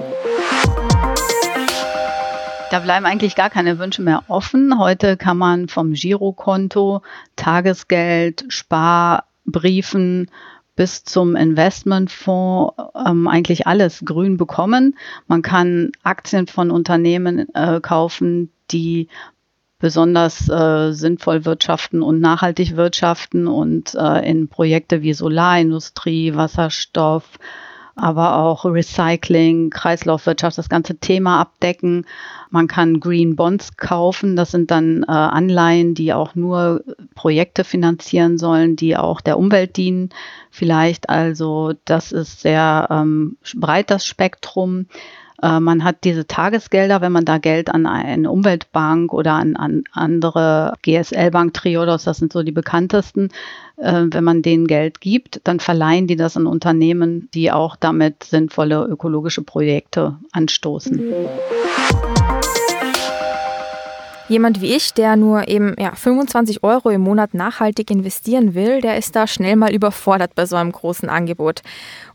Da 2.70 2.80
bleiben 2.80 3.06
eigentlich 3.06 3.36
gar 3.36 3.50
keine 3.50 3.78
Wünsche 3.78 4.02
mehr 4.02 4.24
offen. 4.28 4.78
Heute 4.78 5.16
kann 5.16 5.38
man 5.38 5.68
vom 5.68 5.92
Girokonto, 5.92 7.02
Tagesgeld, 7.36 8.46
Sparbriefen 8.48 10.28
bis 10.76 11.04
zum 11.04 11.36
Investmentfonds 11.36 12.74
ähm, 13.06 13.28
eigentlich 13.28 13.66
alles 13.68 14.02
grün 14.04 14.36
bekommen. 14.36 14.96
Man 15.28 15.42
kann 15.42 15.92
Aktien 16.02 16.48
von 16.48 16.72
Unternehmen 16.72 17.46
äh, 17.54 17.80
kaufen, 17.80 18.50
die 18.72 19.08
besonders 19.78 20.48
äh, 20.48 20.92
sinnvoll 20.92 21.44
wirtschaften 21.44 22.02
und 22.02 22.20
nachhaltig 22.20 22.76
wirtschaften 22.76 23.46
und 23.46 23.94
äh, 23.94 24.28
in 24.28 24.48
Projekte 24.48 25.02
wie 25.02 25.12
Solarindustrie, 25.12 26.34
Wasserstoff, 26.34 27.24
aber 27.96 28.38
auch 28.38 28.64
Recycling, 28.64 29.70
Kreislaufwirtschaft, 29.70 30.58
das 30.58 30.68
ganze 30.68 30.96
Thema 30.96 31.40
abdecken. 31.40 32.06
Man 32.50 32.66
kann 32.66 32.98
Green 32.98 33.36
Bonds 33.36 33.76
kaufen. 33.76 34.36
Das 34.36 34.50
sind 34.50 34.70
dann 34.70 35.04
äh, 35.04 35.12
Anleihen, 35.12 35.94
die 35.94 36.12
auch 36.12 36.34
nur 36.34 36.82
Projekte 37.14 37.62
finanzieren 37.62 38.38
sollen, 38.38 38.76
die 38.76 38.96
auch 38.96 39.20
der 39.20 39.38
Umwelt 39.38 39.76
dienen. 39.76 40.10
Vielleicht 40.50 41.08
also, 41.08 41.74
das 41.84 42.10
ist 42.10 42.40
sehr 42.40 42.88
ähm, 42.90 43.36
breit 43.54 43.90
das 43.90 44.06
Spektrum. 44.06 44.86
Äh, 45.42 45.60
man 45.60 45.84
hat 45.84 46.04
diese 46.04 46.26
Tagesgelder, 46.26 47.00
wenn 47.00 47.12
man 47.12 47.24
da 47.24 47.38
Geld 47.38 47.68
an 47.68 47.86
eine 47.86 48.30
Umweltbank 48.30 49.12
oder 49.12 49.32
an, 49.32 49.56
an 49.56 49.84
andere 49.92 50.74
GSL-Bank, 50.82 51.54
Triodos, 51.54 52.04
das 52.04 52.18
sind 52.18 52.32
so 52.32 52.42
die 52.42 52.52
bekanntesten, 52.52 53.30
äh, 53.76 54.04
wenn 54.10 54.24
man 54.24 54.42
denen 54.42 54.66
Geld 54.66 55.00
gibt, 55.00 55.40
dann 55.44 55.60
verleihen 55.60 56.06
die 56.06 56.16
das 56.16 56.36
an 56.36 56.46
Unternehmen, 56.46 57.28
die 57.34 57.50
auch 57.50 57.76
damit 57.76 58.24
sinnvolle 58.24 58.84
ökologische 58.84 59.42
Projekte 59.42 60.16
anstoßen. 60.32 61.12
Jemand 64.26 64.62
wie 64.62 64.74
ich, 64.74 64.94
der 64.94 65.16
nur 65.16 65.48
eben 65.48 65.74
ja, 65.78 65.94
25 65.94 66.62
Euro 66.62 66.88
im 66.88 67.02
Monat 67.02 67.34
nachhaltig 67.34 67.90
investieren 67.90 68.54
will, 68.54 68.80
der 68.80 68.96
ist 68.96 69.14
da 69.14 69.26
schnell 69.26 69.54
mal 69.54 69.74
überfordert 69.74 70.34
bei 70.34 70.46
so 70.46 70.56
einem 70.56 70.72
großen 70.72 71.10
Angebot. 71.10 71.62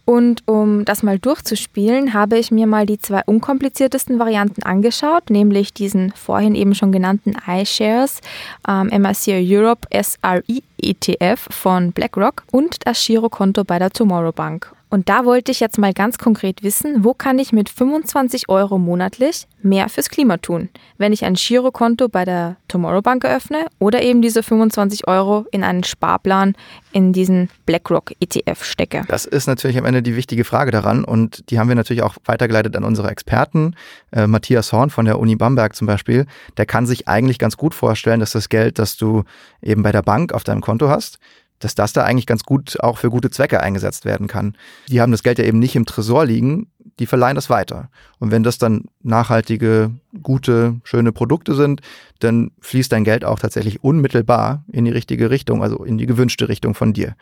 Und 0.10 0.42
um 0.48 0.86
das 0.86 1.04
mal 1.04 1.20
durchzuspielen, 1.20 2.16
habe 2.16 2.40
ich 2.40 2.50
mir 2.50 2.66
mal 2.66 2.88
die 2.88 2.98
zwei 2.98 3.22
unkompliziertesten 3.28 4.18
Varianten 4.18 4.64
angeschaut, 4.64 5.30
nämlich 5.30 5.72
diesen 5.72 6.14
vorhin 6.14 6.56
eben 6.56 6.74
schon 6.74 6.92
genannten 6.92 7.36
iShares 7.48 8.20
ähm, 8.68 8.88
MSCI 8.88 9.46
Europe 9.48 9.88
SRE 9.94 10.42
ETF 10.82 11.48
von 11.52 11.92
BlackRock 11.92 12.42
und 12.52 12.88
das 12.88 13.06
Girokonto 13.06 13.64
bei 13.64 13.78
der 13.78 13.92
Tomorrow 13.92 14.32
Bank. 14.32 14.74
Und 14.92 15.08
da 15.08 15.24
wollte 15.24 15.52
ich 15.52 15.60
jetzt 15.60 15.78
mal 15.78 15.94
ganz 15.94 16.18
konkret 16.18 16.64
wissen, 16.64 17.04
wo 17.04 17.14
kann 17.14 17.38
ich 17.38 17.54
mit 17.54 17.70
25 17.70 18.50
Euro 18.50 18.80
monatlich 18.80 19.48
mehr 19.62 19.88
fürs 19.88 20.10
Klima 20.10 20.38
tun, 20.38 20.70
wenn 20.98 21.14
ich 21.14 21.26
ein 21.26 21.36
Girokonto 21.36 22.10
bei 22.10 22.26
der 22.26 22.58
Tomorrow 22.68 23.02
Bank 23.02 23.24
eröffne 23.24 23.68
oder 23.78 24.02
eben 24.02 24.22
diese 24.22 24.42
25 24.42 25.08
Euro 25.08 25.46
in 25.52 25.64
einen 25.64 25.84
Sparplan 25.84 26.56
in 26.92 27.14
diesen 27.14 27.50
BlackRock 27.68 28.14
ETF 28.20 28.64
stecke. 28.64 29.04
Das 29.08 29.26
ist 29.26 29.46
natürlich 29.46 29.78
am 29.78 29.86
Ende 29.86 30.02
die 30.02 30.16
wichtige 30.16 30.44
Frage 30.44 30.72
daran 30.72 31.04
und 31.04 31.52
die 31.52 31.60
haben 31.60 31.68
wir 31.68 31.76
natürlich 31.76 32.02
auch 32.02 32.16
weitergeleitet 32.26 32.76
an 32.76 32.84
unsere 32.84 33.12
Experten. 33.12 33.76
Äh, 34.12 34.26
Matthias 34.26 34.74
Horn 34.74 34.90
von 34.90 35.06
der 35.06 35.20
Uni 35.20 35.36
Bamberg 35.36 35.76
zum 35.76 35.86
Beispiel, 35.86 36.26
der 36.58 36.66
kann 36.66 36.88
sich 36.88 37.08
eigentlich 37.08 37.38
ganz 37.38 37.58
gut 37.58 37.76
vorstellen, 37.76 38.22
dass 38.22 38.32
das 38.32 38.50
Geld, 38.50 38.80
das 38.80 38.98
du 38.98 39.24
eben 39.62 39.84
bei 39.84 39.92
der 39.92 40.02
Bank 40.02 40.34
auf 40.34 40.44
deinem 40.44 40.62
Konto 40.62 40.90
hast, 40.90 41.20
dass 41.60 41.76
das 41.76 41.94
da 41.94 42.04
eigentlich 42.04 42.26
ganz 42.26 42.44
gut 42.44 42.80
auch 42.82 42.98
für 42.98 43.10
gute 43.10 43.30
Zwecke 43.30 43.62
eingesetzt 43.62 44.06
werden 44.06 44.28
kann. 44.28 44.56
Die 44.88 45.02
haben 45.02 45.12
das 45.12 45.24
Geld 45.24 45.40
ja 45.40 45.46
eben 45.46 45.60
nicht 45.60 45.76
im 45.76 45.86
Tresor 45.86 46.26
liegen, 46.26 46.72
die 47.00 47.06
verleihen 47.06 47.36
das 47.36 47.50
weiter. 47.50 47.90
Und 48.20 48.32
wenn 48.32 48.44
das 48.44 48.58
dann 48.58 48.86
nachhaltige, 49.04 49.92
gute, 50.24 50.76
schöne 50.84 51.12
Produkte 51.12 51.56
sind, 51.56 51.82
dann 52.20 52.52
fließt 52.62 52.92
dein 52.92 53.04
Geld 53.04 53.24
auch 53.24 53.40
tatsächlich 53.40 53.84
unmittelbar 53.84 54.64
in 54.72 54.86
die 54.86 54.92
richtige 54.92 55.30
Richtung, 55.30 55.64
also 55.64 55.84
in 55.84 55.98
die 55.98 56.06
gewünschte 56.06 56.50
Richtung 56.50 56.76
von 56.76 56.94
dir. 56.94 57.16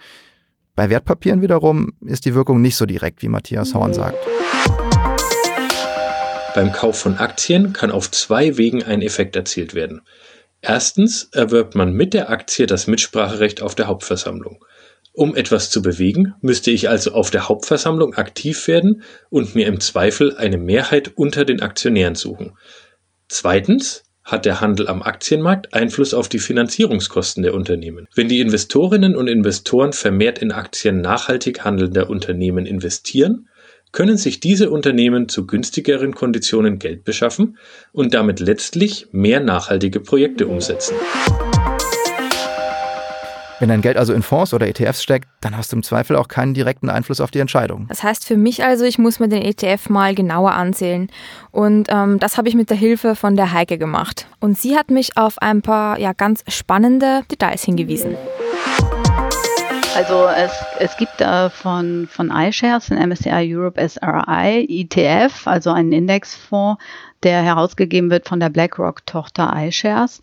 Bei 0.76 0.90
Wertpapieren 0.90 1.42
wiederum 1.42 1.94
ist 2.02 2.26
die 2.26 2.36
Wirkung 2.36 2.62
nicht 2.62 2.76
so 2.76 2.86
direkt, 2.86 3.22
wie 3.24 3.30
Matthias 3.30 3.74
Horn 3.74 3.94
sagt. 3.94 4.18
Beim 6.54 6.72
Kauf 6.72 7.00
von 7.00 7.18
Aktien 7.18 7.74
kann 7.74 7.92
auf 7.92 8.10
zwei 8.10 8.58
Wegen 8.58 8.84
ein 8.84 9.02
Effekt 9.02 9.36
erzielt 9.36 9.76
werden. 9.76 10.02
Erstens 10.62 11.30
erwirbt 11.32 11.76
man 11.76 11.94
mit 11.94 12.14
der 12.14 12.30
Aktie 12.30 12.66
das 12.66 12.88
Mitspracherecht 12.88 13.62
auf 13.62 13.76
der 13.76 13.88
Hauptversammlung. 13.88 14.64
Um 15.14 15.36
etwas 15.36 15.72
zu 15.72 15.82
bewegen, 15.82 16.36
müsste 16.42 16.70
ich 16.72 16.90
also 16.90 17.12
auf 17.12 17.32
der 17.32 17.50
Hauptversammlung 17.50 18.14
aktiv 18.14 18.68
werden 18.68 19.02
und 19.30 19.56
mir 19.56 19.66
im 19.68 19.80
Zweifel 19.80 20.36
eine 20.38 20.58
Mehrheit 20.58 21.14
unter 21.16 21.44
den 21.44 21.62
Aktionären 21.62 22.16
suchen. 22.16 22.56
Zweitens 23.28 24.04
hat 24.24 24.46
der 24.46 24.62
Handel 24.62 24.88
am 24.90 25.02
Aktienmarkt 25.02 25.74
Einfluss 25.74 26.14
auf 26.14 26.30
die 26.30 26.40
Finanzierungskosten 26.40 27.44
der 27.44 27.54
Unternehmen. 27.54 28.08
Wenn 28.14 28.28
die 28.28 28.42
Investorinnen 28.42 29.16
und 29.16 29.28
Investoren 29.28 29.94
vermehrt 29.94 30.40
in 30.40 30.52
Aktien 30.52 31.02
nachhaltig 31.02 31.64
handelnder 31.64 32.10
Unternehmen 32.10 32.66
investieren, 32.66 33.48
können 33.92 34.18
sich 34.18 34.40
diese 34.40 34.70
Unternehmen 34.70 35.30
zu 35.30 35.48
günstigeren 35.48 36.14
Konditionen 36.14 36.80
Geld 36.80 37.04
beschaffen 37.04 37.58
und 37.92 38.14
damit 38.14 38.40
letztlich 38.40 39.08
mehr 39.12 39.40
nachhaltige 39.40 40.00
Projekte 40.00 40.48
umsetzen. 40.48 40.96
Wenn 43.60 43.70
dein 43.70 43.82
Geld 43.82 43.98
also 43.98 44.14
in 44.14 44.22
Fonds 44.22 44.54
oder 44.54 44.68
ETFs 44.68 45.02
steckt, 45.02 45.28
dann 45.42 45.58
hast 45.58 45.72
du 45.72 45.78
im 45.78 45.84
Zweifel 45.84 46.16
auch 46.16 46.28
keinen 46.28 46.54
direkten 46.54 46.90
Einfluss 46.90 47.20
auf 47.20 47.32
die 47.32 47.40
Entscheidung. 47.40 47.88
Das 47.90 48.04
heißt 48.04 48.24
für 48.24 48.38
mich 48.38 48.64
also, 48.64 48.86
ich 48.86 49.00
muss 49.00 49.20
mir 49.20 49.30
den 49.30 49.42
ETF 49.42 49.90
mal 49.90 50.14
genauer 50.14 50.52
ansehen. 50.52 51.10
Und 51.52 51.88
ähm, 51.90 52.20
das 52.20 52.38
habe 52.38 52.50
ich 52.50 52.56
mit 52.56 52.70
der 52.70 52.78
Hilfe 52.78 53.16
von 53.16 53.36
der 53.36 53.54
Heike 53.54 53.80
gemacht. 53.80 54.28
Und 54.40 54.60
sie 54.60 54.78
hat 54.78 54.92
mich 54.92 55.18
auf 55.18 55.42
ein 55.42 55.64
paar 55.64 56.00
ja, 56.00 56.14
ganz 56.14 56.44
spannende 56.48 57.24
Details 57.32 57.64
hingewiesen. 57.64 58.16
Also 59.98 60.28
es, 60.28 60.52
es 60.78 60.96
gibt 60.96 61.22
äh, 61.22 61.50
von, 61.50 62.08
von 62.08 62.30
iShares, 62.30 62.86
den 62.86 63.00
MSCI 63.10 63.56
Europe 63.56 63.82
SRI 63.82 64.64
ETF, 64.70 65.48
also 65.48 65.72
einen 65.72 65.92
Indexfonds, 65.92 66.80
der 67.24 67.42
herausgegeben 67.42 68.12
wird 68.12 68.28
von 68.28 68.40
der 68.40 68.50
BlackRock-Tochter 68.50 69.52
iShares 69.58 70.22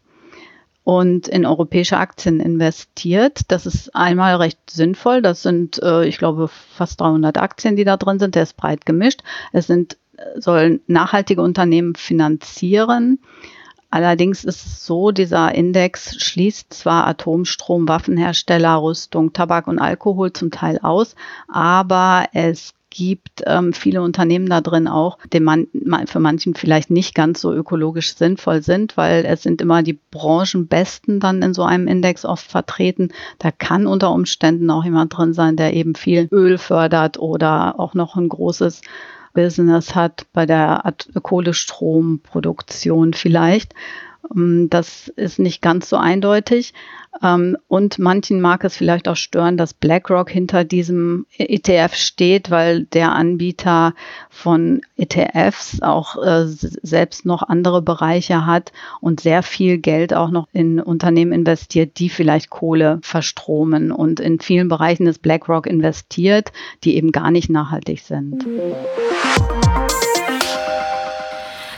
und 0.84 1.26
in 1.26 1.44
europäische 1.44 1.96
Aktien 1.96 2.38
investiert. 2.38 3.40
Das 3.48 3.66
ist 3.66 3.96
einmal 3.96 4.36
recht 4.36 4.60
sinnvoll. 4.70 5.22
Das 5.22 5.42
sind, 5.42 5.82
äh, 5.82 6.06
ich 6.06 6.18
glaube, 6.18 6.46
fast 6.46 7.00
300 7.00 7.36
Aktien, 7.38 7.74
die 7.74 7.82
da 7.82 7.96
drin 7.96 8.20
sind. 8.20 8.36
Der 8.36 8.44
ist 8.44 8.56
breit 8.56 8.86
gemischt. 8.86 9.24
Es 9.52 9.66
sind, 9.66 9.96
sollen 10.36 10.82
nachhaltige 10.86 11.42
Unternehmen 11.42 11.96
finanzieren. 11.96 13.18
Allerdings 13.94 14.42
ist 14.42 14.66
es 14.66 14.84
so, 14.84 15.12
dieser 15.12 15.54
Index 15.54 16.16
schließt 16.20 16.74
zwar 16.74 17.06
Atomstrom, 17.06 17.86
Waffenhersteller, 17.86 18.82
Rüstung, 18.82 19.32
Tabak 19.32 19.68
und 19.68 19.78
Alkohol 19.78 20.32
zum 20.32 20.50
Teil 20.50 20.80
aus, 20.82 21.14
aber 21.46 22.24
es 22.32 22.74
gibt 22.90 23.44
ähm, 23.46 23.72
viele 23.72 24.02
Unternehmen 24.02 24.48
da 24.48 24.60
drin 24.60 24.88
auch, 24.88 25.18
die 25.32 25.38
man, 25.38 25.68
für 26.06 26.18
manchen 26.18 26.56
vielleicht 26.56 26.90
nicht 26.90 27.14
ganz 27.14 27.40
so 27.40 27.52
ökologisch 27.52 28.16
sinnvoll 28.16 28.62
sind, 28.62 28.96
weil 28.96 29.24
es 29.26 29.44
sind 29.44 29.62
immer 29.62 29.84
die 29.84 30.00
Branchenbesten 30.10 31.20
dann 31.20 31.40
in 31.42 31.54
so 31.54 31.62
einem 31.62 31.86
Index 31.86 32.24
oft 32.24 32.50
vertreten. 32.50 33.10
Da 33.38 33.52
kann 33.52 33.86
unter 33.86 34.10
Umständen 34.10 34.70
auch 34.70 34.82
jemand 34.82 35.16
drin 35.16 35.34
sein, 35.34 35.54
der 35.54 35.72
eben 35.72 35.94
viel 35.94 36.26
Öl 36.32 36.58
fördert 36.58 37.20
oder 37.20 37.78
auch 37.78 37.94
noch 37.94 38.16
ein 38.16 38.28
großes 38.28 38.80
Business 39.34 39.94
hat 39.94 40.26
bei 40.32 40.46
der 40.46 40.94
Kohlestromproduktion 41.22 43.12
vielleicht. 43.12 43.74
Ähm, 44.34 44.68
das 44.70 45.08
ist 45.08 45.38
nicht 45.38 45.62
ganz 45.62 45.88
so 45.88 45.96
eindeutig. 45.96 46.74
Ähm, 47.22 47.56
und 47.68 47.98
manchen 47.98 48.40
mag 48.40 48.64
es 48.64 48.76
vielleicht 48.76 49.08
auch 49.08 49.16
stören, 49.16 49.56
dass 49.56 49.74
BlackRock 49.74 50.30
hinter 50.30 50.64
diesem 50.64 51.26
ETF 51.38 51.94
steht, 51.94 52.50
weil 52.50 52.84
der 52.84 53.12
Anbieter 53.12 53.94
von 54.30 54.80
ETFs 54.96 55.80
auch 55.80 56.16
äh, 56.22 56.46
selbst 56.46 57.24
noch 57.24 57.42
andere 57.42 57.82
Bereiche 57.82 58.46
hat 58.46 58.72
und 59.00 59.20
sehr 59.20 59.42
viel 59.42 59.78
Geld 59.78 60.12
auch 60.12 60.30
noch 60.30 60.48
in 60.52 60.80
Unternehmen 60.80 61.32
investiert, 61.32 61.98
die 61.98 62.08
vielleicht 62.08 62.50
Kohle 62.50 62.98
verstromen. 63.02 63.92
Und 63.92 64.20
in 64.20 64.40
vielen 64.40 64.68
Bereichen 64.68 65.06
ist 65.06 65.22
BlackRock 65.22 65.66
investiert, 65.66 66.52
die 66.82 66.96
eben 66.96 67.12
gar 67.12 67.30
nicht 67.30 67.50
nachhaltig 67.50 68.00
sind. 68.00 68.44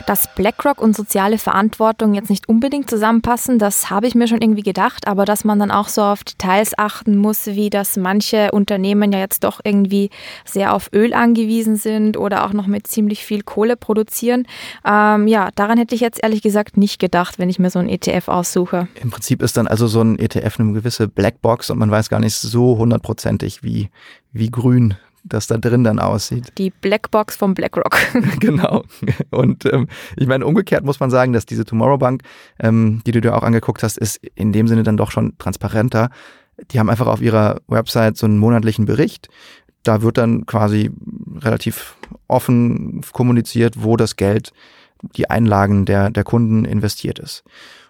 Dass 0.07 0.33
BlackRock 0.33 0.81
und 0.81 0.95
soziale 0.95 1.37
Verantwortung 1.37 2.13
jetzt 2.13 2.29
nicht 2.29 2.47
unbedingt 2.47 2.89
zusammenpassen, 2.89 3.59
das 3.59 3.89
habe 3.89 4.07
ich 4.07 4.15
mir 4.15 4.29
schon 4.29 4.41
irgendwie 4.41 4.63
gedacht, 4.63 5.05
aber 5.05 5.25
dass 5.25 5.43
man 5.43 5.59
dann 5.59 5.69
auch 5.69 5.89
so 5.89 6.01
auf 6.01 6.23
Details 6.23 6.71
achten 6.77 7.17
muss, 7.17 7.45
wie 7.47 7.69
dass 7.69 7.97
manche 7.97 8.51
Unternehmen 8.51 9.11
ja 9.11 9.19
jetzt 9.19 9.43
doch 9.43 9.59
irgendwie 9.65 10.09
sehr 10.45 10.73
auf 10.73 10.89
Öl 10.93 11.13
angewiesen 11.13 11.75
sind 11.75 12.15
oder 12.15 12.45
auch 12.45 12.53
noch 12.53 12.67
mit 12.67 12.87
ziemlich 12.87 13.25
viel 13.25 13.43
Kohle 13.43 13.75
produzieren. 13.75 14.47
Ähm, 14.85 15.27
ja, 15.27 15.49
daran 15.55 15.77
hätte 15.77 15.93
ich 15.93 15.99
jetzt 15.99 16.23
ehrlich 16.23 16.41
gesagt 16.41 16.77
nicht 16.77 16.99
gedacht, 16.99 17.37
wenn 17.37 17.49
ich 17.49 17.59
mir 17.59 17.69
so 17.69 17.79
ein 17.79 17.89
ETF 17.89 18.29
aussuche. 18.29 18.87
Im 19.01 19.11
Prinzip 19.11 19.41
ist 19.41 19.57
dann 19.57 19.67
also 19.67 19.87
so 19.87 19.99
ein 19.99 20.17
ETF 20.19 20.61
eine 20.61 20.71
gewisse 20.71 21.09
Blackbox 21.09 21.69
und 21.69 21.79
man 21.79 21.91
weiß 21.91 22.07
gar 22.07 22.21
nicht 22.21 22.35
so 22.35 22.77
hundertprozentig, 22.77 23.61
wie, 23.61 23.89
wie 24.31 24.51
grün 24.51 24.95
das 25.27 25.47
da 25.47 25.57
drin 25.57 25.83
dann 25.83 25.99
aussieht. 25.99 26.53
Die 26.57 26.69
Blackbox 26.69 27.35
vom 27.35 27.53
BlackRock. 27.53 27.97
genau. 28.39 28.83
Und 29.29 29.65
ähm, 29.71 29.87
ich 30.15 30.27
meine, 30.27 30.45
umgekehrt 30.45 30.83
muss 30.83 30.99
man 30.99 31.09
sagen, 31.09 31.33
dass 31.33 31.45
diese 31.45 31.65
Tomorrow 31.65 31.97
Bank, 31.97 32.23
ähm, 32.59 33.01
die 33.05 33.11
du 33.11 33.21
dir 33.21 33.35
auch 33.35 33.43
angeguckt 33.43 33.83
hast, 33.83 33.97
ist 33.97 34.17
in 34.35 34.51
dem 34.51 34.67
Sinne 34.67 34.83
dann 34.83 34.97
doch 34.97 35.11
schon 35.11 35.37
transparenter. 35.37 36.09
Die 36.71 36.79
haben 36.79 36.89
einfach 36.89 37.07
auf 37.07 37.21
ihrer 37.21 37.61
Website 37.67 38.17
so 38.17 38.25
einen 38.25 38.37
monatlichen 38.37 38.85
Bericht. 38.85 39.29
Da 39.83 40.01
wird 40.01 40.17
dann 40.17 40.45
quasi 40.45 40.91
relativ 41.39 41.95
offen 42.27 43.01
kommuniziert, 43.13 43.83
wo 43.83 43.95
das 43.95 44.15
Geld, 44.15 44.51
die 45.15 45.29
Einlagen 45.29 45.85
der, 45.85 46.09
der 46.09 46.23
Kunden 46.23 46.65
investiert 46.65 47.19
ist. 47.19 47.43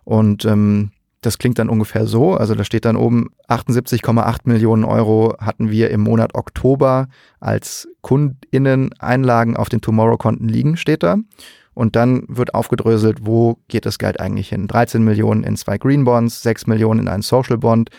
Und 0.03 0.45
ähm, 0.45 0.91
das 1.27 1.37
klingt 1.37 1.59
dann 1.59 1.69
ungefähr 1.69 2.07
so. 2.07 2.35
Also 2.35 2.55
da 2.55 2.63
steht 2.63 2.85
dann 2.85 2.95
oben 2.95 3.31
78,8 3.49 4.39
Millionen 4.45 4.85
Euro 4.85 5.35
hatten 5.39 5.69
wir 5.69 5.91
im 5.91 5.99
Monat 5.99 6.35
Oktober 6.35 7.09
als 7.41 7.89
KundInnen-Einlagen 8.01 9.57
auf 9.57 9.67
den 9.67 9.81
Tomorrow-Konten 9.81 10.47
liegen, 10.47 10.77
steht 10.77 11.03
da. 11.03 11.17
Und 11.73 11.97
dann 11.97 12.23
wird 12.29 12.55
aufgedröselt, 12.55 13.19
wo 13.23 13.57
geht 13.67 13.85
das 13.85 13.99
Geld 13.99 14.21
eigentlich 14.21 14.47
hin? 14.49 14.67
13 14.67 15.03
Millionen 15.03 15.43
in 15.43 15.57
zwei 15.57 15.77
Green 15.77 16.05
Bonds, 16.05 16.41
6 16.43 16.65
Millionen 16.67 17.01
in 17.01 17.07
einen 17.09 17.23
Social 17.23 17.57
Bond, 17.57 17.89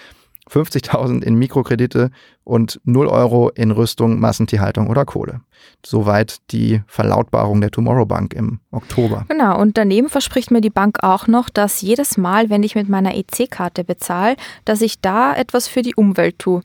50.000 0.51 1.23
in 1.23 1.35
Mikrokredite 1.35 2.11
und 2.49 2.81
0 2.85 3.07
Euro 3.09 3.51
in 3.51 3.71
Rüstung, 3.71 4.19
Massentierhaltung 4.19 4.89
oder 4.89 5.05
Kohle. 5.05 5.43
Soweit 5.85 6.39
die 6.51 6.83
Verlautbarung 6.87 7.61
der 7.61 7.71
Tomorrow 7.71 8.07
Bank 8.07 8.33
im 8.33 8.61
Oktober. 8.71 9.27
Genau, 9.29 9.61
und 9.61 9.77
daneben 9.77 10.09
verspricht 10.09 10.51
mir 10.51 10.61
die 10.61 10.71
Bank 10.71 11.03
auch 11.03 11.27
noch, 11.27 11.51
dass 11.51 11.83
jedes 11.83 12.17
Mal, 12.17 12.49
wenn 12.49 12.63
ich 12.63 12.75
mit 12.75 12.89
meiner 12.89 13.15
EC-Karte 13.15 13.85
bezahle, 13.85 14.37
dass 14.65 14.81
ich 14.81 15.01
da 15.01 15.35
etwas 15.35 15.69
für 15.69 15.83
die 15.83 15.95
Umwelt 15.95 16.39
tue. 16.39 16.63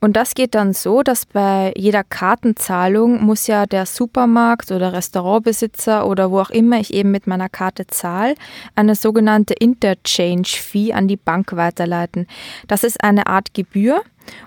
Und 0.00 0.16
das 0.16 0.34
geht 0.34 0.54
dann 0.54 0.72
so, 0.72 1.02
dass 1.02 1.26
bei 1.26 1.72
jeder 1.76 2.04
Kartenzahlung 2.04 3.24
muss 3.24 3.46
ja 3.46 3.66
der 3.66 3.86
Supermarkt 3.86 4.70
oder 4.70 4.92
Restaurantbesitzer 4.92 6.06
oder 6.06 6.30
wo 6.30 6.40
auch 6.40 6.50
immer 6.50 6.78
ich 6.78 6.94
eben 6.94 7.10
mit 7.10 7.26
meiner 7.26 7.48
Karte 7.48 7.86
zahle, 7.86 8.34
eine 8.76 8.94
sogenannte 8.94 9.54
Interchange-Fee 9.54 10.92
an 10.92 11.08
die 11.08 11.16
Bank 11.16 11.56
weiterleiten. 11.56 12.26
Das 12.68 12.84
ist 12.84 13.02
eine 13.02 13.26
Art 13.26 13.52
Gebühr, 13.54 14.02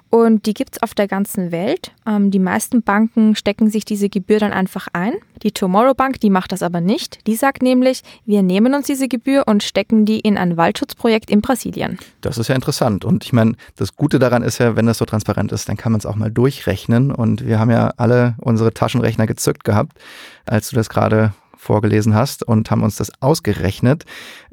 und 0.10 0.46
die 0.46 0.53
gibt 0.53 0.75
es 0.75 0.84
auf 0.84 0.93
der 0.93 1.07
ganzen 1.07 1.51
Welt. 1.51 1.91
Ähm, 2.05 2.31
die 2.31 2.39
meisten 2.39 2.81
Banken 2.81 3.36
stecken 3.36 3.69
sich 3.69 3.86
diese 3.86 4.10
Gebühr 4.10 4.39
dann 4.39 4.53
einfach 4.53 4.88
ein. 4.93 5.13
Die 5.43 5.51
Tomorrow 5.51 5.93
Bank, 5.93 6.19
die 6.19 6.29
macht 6.29 6.51
das 6.51 6.63
aber 6.63 6.81
nicht. 6.81 7.25
Die 7.27 7.36
sagt 7.36 7.62
nämlich, 7.62 8.01
wir 8.25 8.41
nehmen 8.41 8.74
uns 8.74 8.88
diese 8.88 9.07
Gebühr 9.07 9.43
und 9.48 9.63
stecken 9.63 10.05
die 10.05 10.19
in 10.19 10.38
ein 10.38 10.57
Waldschutzprojekt 10.57 11.29
in 11.29 11.41
Brasilien. 11.41 12.00
Das 12.22 12.38
ist 12.38 12.48
ja 12.48 12.55
interessant. 12.55 13.05
Und 13.05 13.25
ich 13.25 13.34
meine, 13.34 13.53
das 13.75 13.96
Gute 13.96 14.19
daran 14.19 14.43
ist 14.43 14.57
ja, 14.57 14.75
wenn 14.75 14.86
das 14.86 14.98
so 14.98 15.05
transparent 15.05 15.51
ist, 15.51 15.67
dann 15.69 15.77
kann 15.77 15.91
man 15.91 16.00
es 16.00 16.05
auch 16.05 16.15
mal 16.15 16.31
durchrechnen. 16.31 17.12
Und 17.12 17.46
wir 17.46 17.60
haben 17.60 17.72
ja 17.72 17.93
alle 17.98 18.36
unsere 18.39 18.74
Taschenrechner 18.74 19.27
gezückt 19.27 19.63
gehabt, 19.63 19.98
als 20.46 20.69
du 20.69 20.75
das 20.75 20.89
gerade 20.89 21.34
vorgelesen 21.57 22.15
hast 22.15 22.43
und 22.43 22.71
haben 22.71 22.83
uns 22.83 22.95
das 22.95 23.11
ausgerechnet. 23.21 24.05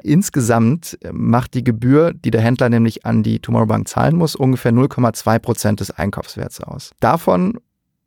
Insgesamt 0.02 0.99
macht 1.12 1.54
die 1.54 1.64
Gebühr, 1.64 2.12
die 2.12 2.30
der 2.30 2.40
Händler 2.40 2.68
nämlich 2.68 3.06
an 3.06 3.23
die 3.23 3.38
Tomorrow 3.38 3.66
Bank 3.66 3.88
zahlen 3.88 4.16
muss, 4.16 4.34
ungefähr 4.34 4.73
0,2 4.73 5.38
Prozent 5.38 5.80
des 5.80 5.90
Einkaufswerts 5.90 6.61
aus. 6.61 6.92
Davon 7.00 7.58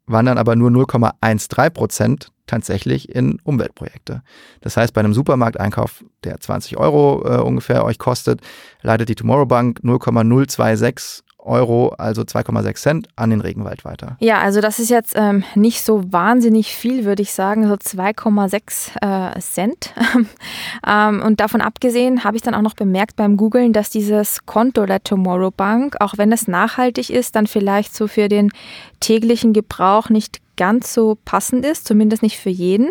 wandern 0.08 0.38
aber 0.38 0.56
nur 0.56 0.72
0,13 0.72 1.70
Prozent 1.70 2.32
tatsächlich 2.48 3.14
in 3.14 3.40
Umweltprojekte. 3.44 4.24
Das 4.62 4.78
heißt, 4.78 4.94
bei 4.94 5.02
einem 5.02 5.14
Supermarkteinkauf, 5.14 6.04
der 6.24 6.40
20 6.40 6.78
Euro 6.78 7.24
äh, 7.26 7.42
ungefähr 7.42 7.84
euch 7.84 8.00
kostet, 8.00 8.42
leitet 8.82 9.10
die 9.10 9.16
Tomorrow 9.16 9.46
Bank 9.46 9.84
0,026 9.84 11.27
Euro, 11.48 11.90
also 11.98 12.22
2,6 12.22 12.76
Cent, 12.76 13.08
an 13.16 13.30
den 13.30 13.42
Regenwald 13.42 13.86
weiter. 13.86 14.18
Ja, 14.20 14.40
also 14.40 14.62
das 14.62 14.80
ist 14.80 14.90
jetzt 14.90 15.14
ähm, 15.16 15.44
nicht 15.56 15.82
so 15.82 16.12
wahnsinnig 16.12 16.76
viel, 16.76 17.06
würde 17.06 17.22
ich 17.22 17.32
sagen, 17.32 17.68
so 17.68 17.74
2,6 17.74 19.36
äh, 19.36 19.40
Cent. 19.40 19.94
ähm, 20.88 21.22
und 21.22 21.40
davon 21.40 21.62
abgesehen 21.62 22.24
habe 22.24 22.38
ich 22.38 22.44
dann 22.44 22.54
auch 22.54 22.62
noch 22.62 22.76
bemerkt 22.76 23.16
beim 23.16 23.38
Googlen, 23.38 23.74
dass 23.74 23.90
dieses 23.90 24.46
Konto 24.46 24.86
der 24.86 25.04
Tomorrow 25.04 25.52
Bank, 25.52 25.96
auch 26.00 26.18
wenn 26.18 26.32
es 26.32 26.48
nachhaltig 26.48 27.10
ist, 27.10 27.36
dann 27.36 27.48
vielleicht 27.48 27.96
so 27.96 28.08
für 28.08 28.28
den 28.28 28.52
täglichen 29.00 29.54
Gebrauch 29.54 30.10
nicht 30.10 30.40
ganz 30.58 30.94
so 30.94 31.18
passend 31.24 31.66
ist, 31.66 31.88
zumindest 31.88 32.24
nicht 32.24 32.38
für 32.38 32.50
jeden. 32.50 32.90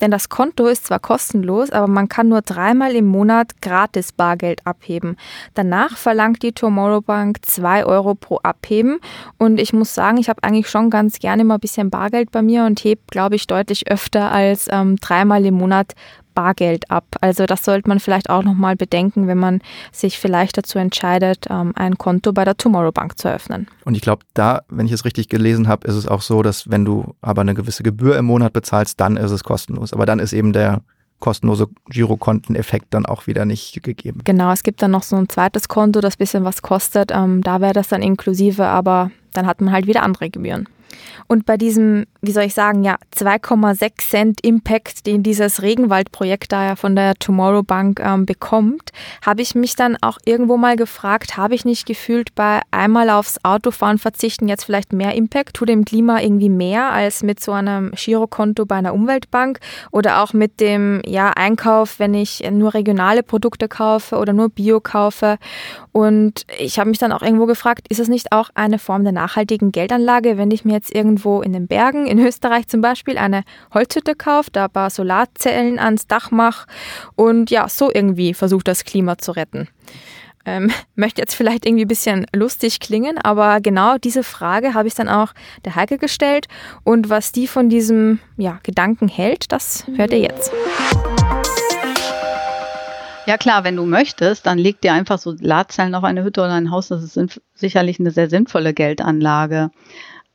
Denn 0.00 0.10
das 0.10 0.28
Konto 0.28 0.66
ist 0.66 0.86
zwar 0.86 1.00
kostenlos, 1.00 1.70
aber 1.70 1.88
man 1.88 2.08
kann 2.08 2.28
nur 2.28 2.42
dreimal 2.42 2.94
im 2.94 3.06
Monat 3.06 3.60
gratis 3.60 4.12
Bargeld 4.12 4.64
abheben. 4.66 5.16
Danach 5.54 5.96
verlangt 5.96 6.42
die 6.42 6.52
Tomorrow 6.52 7.00
Bank 7.00 7.38
zwei 7.44 7.84
Euro 7.84 8.14
pro 8.14 8.36
Abheben. 8.38 9.00
Und 9.38 9.58
ich 9.58 9.72
muss 9.72 9.94
sagen, 9.94 10.18
ich 10.18 10.28
habe 10.28 10.42
eigentlich 10.44 10.68
schon 10.68 10.90
ganz 10.90 11.18
gerne 11.18 11.44
mal 11.44 11.54
ein 11.54 11.60
bisschen 11.60 11.90
Bargeld 11.90 12.30
bei 12.30 12.42
mir 12.42 12.64
und 12.64 12.84
heb, 12.84 13.00
glaube 13.10 13.34
ich, 13.34 13.46
deutlich 13.46 13.90
öfter 13.90 14.30
als 14.30 14.68
ähm, 14.70 14.96
dreimal 14.96 15.44
im 15.44 15.54
Monat 15.54 15.94
Bargeld 16.36 16.88
ab. 16.90 17.16
Also 17.20 17.46
das 17.46 17.64
sollte 17.64 17.88
man 17.88 17.98
vielleicht 17.98 18.30
auch 18.30 18.44
nochmal 18.44 18.76
bedenken, 18.76 19.26
wenn 19.26 19.38
man 19.38 19.60
sich 19.90 20.20
vielleicht 20.20 20.56
dazu 20.56 20.78
entscheidet, 20.78 21.46
ähm, 21.50 21.72
ein 21.74 21.98
Konto 21.98 22.32
bei 22.32 22.44
der 22.44 22.56
Tomorrow 22.56 22.92
Bank 22.92 23.18
zu 23.18 23.26
eröffnen. 23.26 23.66
Und 23.84 23.96
ich 23.96 24.02
glaube, 24.02 24.24
da, 24.34 24.60
wenn 24.68 24.86
ich 24.86 24.92
es 24.92 25.04
richtig 25.04 25.28
gelesen 25.28 25.66
habe, 25.66 25.88
ist 25.88 25.94
es 25.94 26.06
auch 26.06 26.22
so, 26.22 26.42
dass 26.42 26.70
wenn 26.70 26.84
du 26.84 27.14
aber 27.20 27.40
eine 27.40 27.54
gewisse 27.54 27.82
Gebühr 27.82 28.16
im 28.16 28.26
Monat 28.26 28.52
bezahlst, 28.52 29.00
dann 29.00 29.16
ist 29.16 29.32
es 29.32 29.42
kostenlos. 29.42 29.92
Aber 29.92 30.06
dann 30.06 30.20
ist 30.20 30.32
eben 30.32 30.52
der 30.52 30.82
kostenlose 31.18 31.68
Girokonteneffekt 31.88 32.92
dann 32.92 33.06
auch 33.06 33.26
wieder 33.26 33.46
nicht 33.46 33.82
gegeben. 33.82 34.20
Genau, 34.24 34.52
es 34.52 34.62
gibt 34.62 34.82
dann 34.82 34.90
noch 34.90 35.02
so 35.02 35.16
ein 35.16 35.30
zweites 35.30 35.68
Konto, 35.68 36.02
das 36.02 36.18
bisschen 36.18 36.44
was 36.44 36.60
kostet. 36.60 37.10
Ähm, 37.10 37.42
da 37.42 37.62
wäre 37.62 37.72
das 37.72 37.88
dann 37.88 38.02
inklusive, 38.02 38.66
aber 38.66 39.10
dann 39.32 39.46
hat 39.46 39.62
man 39.62 39.72
halt 39.72 39.86
wieder 39.86 40.02
andere 40.02 40.28
Gebühren. 40.28 40.68
Und 41.26 41.46
bei 41.46 41.56
diesem, 41.56 42.04
wie 42.26 42.32
soll 42.32 42.44
ich 42.44 42.54
sagen, 42.54 42.82
ja, 42.84 42.96
2,6 43.14 44.10
Cent 44.10 44.40
Impact, 44.44 45.06
den 45.06 45.22
dieses 45.22 45.62
Regenwaldprojekt 45.62 46.52
da 46.52 46.64
ja 46.64 46.76
von 46.76 46.96
der 46.96 47.14
Tomorrow 47.14 47.62
Bank 47.62 48.00
ähm, 48.00 48.26
bekommt, 48.26 48.90
habe 49.24 49.42
ich 49.42 49.54
mich 49.54 49.76
dann 49.76 49.96
auch 50.00 50.18
irgendwo 50.24 50.56
mal 50.56 50.76
gefragt, 50.76 51.36
habe 51.36 51.54
ich 51.54 51.64
nicht 51.64 51.86
gefühlt 51.86 52.34
bei 52.34 52.60
einmal 52.70 53.10
aufs 53.10 53.38
Autofahren 53.44 53.98
verzichten 53.98 54.48
jetzt 54.48 54.64
vielleicht 54.64 54.92
mehr 54.92 55.14
Impact, 55.14 55.54
tut 55.54 55.68
dem 55.68 55.84
Klima 55.84 56.20
irgendwie 56.20 56.48
mehr 56.48 56.90
als 56.92 57.22
mit 57.22 57.40
so 57.40 57.52
einem 57.52 57.92
Girokonto 57.92 58.66
bei 58.66 58.76
einer 58.76 58.94
Umweltbank? 58.94 59.60
Oder 59.90 60.22
auch 60.22 60.32
mit 60.32 60.60
dem 60.60 61.02
ja, 61.06 61.30
Einkauf, 61.30 61.98
wenn 61.98 62.14
ich 62.14 62.48
nur 62.50 62.74
regionale 62.74 63.22
Produkte 63.22 63.68
kaufe 63.68 64.16
oder 64.16 64.32
nur 64.32 64.48
Bio 64.48 64.80
kaufe. 64.80 65.38
Und 65.92 66.44
ich 66.58 66.78
habe 66.78 66.90
mich 66.90 66.98
dann 66.98 67.12
auch 67.12 67.22
irgendwo 67.22 67.46
gefragt, 67.46 67.86
ist 67.88 68.00
es 68.00 68.08
nicht 68.08 68.32
auch 68.32 68.50
eine 68.54 68.78
Form 68.78 69.04
der 69.04 69.12
nachhaltigen 69.12 69.72
Geldanlage, 69.72 70.36
wenn 70.36 70.50
ich 70.50 70.64
mir 70.64 70.74
jetzt 70.74 70.94
irgendwo 70.94 71.40
in 71.40 71.52
den 71.52 71.66
Bergen, 71.66 72.06
in 72.06 72.15
Österreich 72.18 72.68
zum 72.68 72.80
Beispiel, 72.80 73.18
eine 73.18 73.42
Holzhütte 73.72 74.14
kaufe, 74.14 74.50
da 74.50 74.64
ein 74.64 74.70
paar 74.70 74.90
Solarzellen 74.90 75.78
ans 75.78 76.06
Dach 76.06 76.30
mache 76.30 76.66
und 77.14 77.50
ja, 77.50 77.68
so 77.68 77.90
irgendwie 77.92 78.34
versuche 78.34 78.64
das 78.64 78.84
Klima 78.84 79.18
zu 79.18 79.32
retten. 79.32 79.68
Ähm, 80.44 80.70
möchte 80.94 81.20
jetzt 81.20 81.34
vielleicht 81.34 81.66
irgendwie 81.66 81.84
ein 81.84 81.88
bisschen 81.88 82.26
lustig 82.34 82.80
klingen, 82.80 83.18
aber 83.18 83.60
genau 83.60 83.98
diese 83.98 84.22
Frage 84.22 84.74
habe 84.74 84.88
ich 84.88 84.94
dann 84.94 85.08
auch 85.08 85.32
der 85.64 85.74
Heike 85.74 85.98
gestellt 85.98 86.46
und 86.84 87.10
was 87.10 87.32
die 87.32 87.46
von 87.46 87.68
diesem 87.68 88.20
ja, 88.36 88.60
Gedanken 88.62 89.08
hält, 89.08 89.52
das 89.52 89.84
hört 89.96 90.12
ihr 90.12 90.20
jetzt. 90.20 90.52
Ja 93.26 93.36
klar, 93.36 93.64
wenn 93.64 93.74
du 93.74 93.84
möchtest, 93.84 94.46
dann 94.46 94.56
leg 94.56 94.80
dir 94.80 94.92
einfach 94.92 95.18
so 95.18 95.36
Solarzellen 95.36 95.96
auf 95.96 96.04
eine 96.04 96.22
Hütte 96.22 96.42
oder 96.42 96.52
ein 96.52 96.70
Haus. 96.70 96.88
Das 96.88 97.02
ist 97.02 97.40
sicherlich 97.54 97.98
eine 97.98 98.12
sehr 98.12 98.30
sinnvolle 98.30 98.72
Geldanlage. 98.72 99.70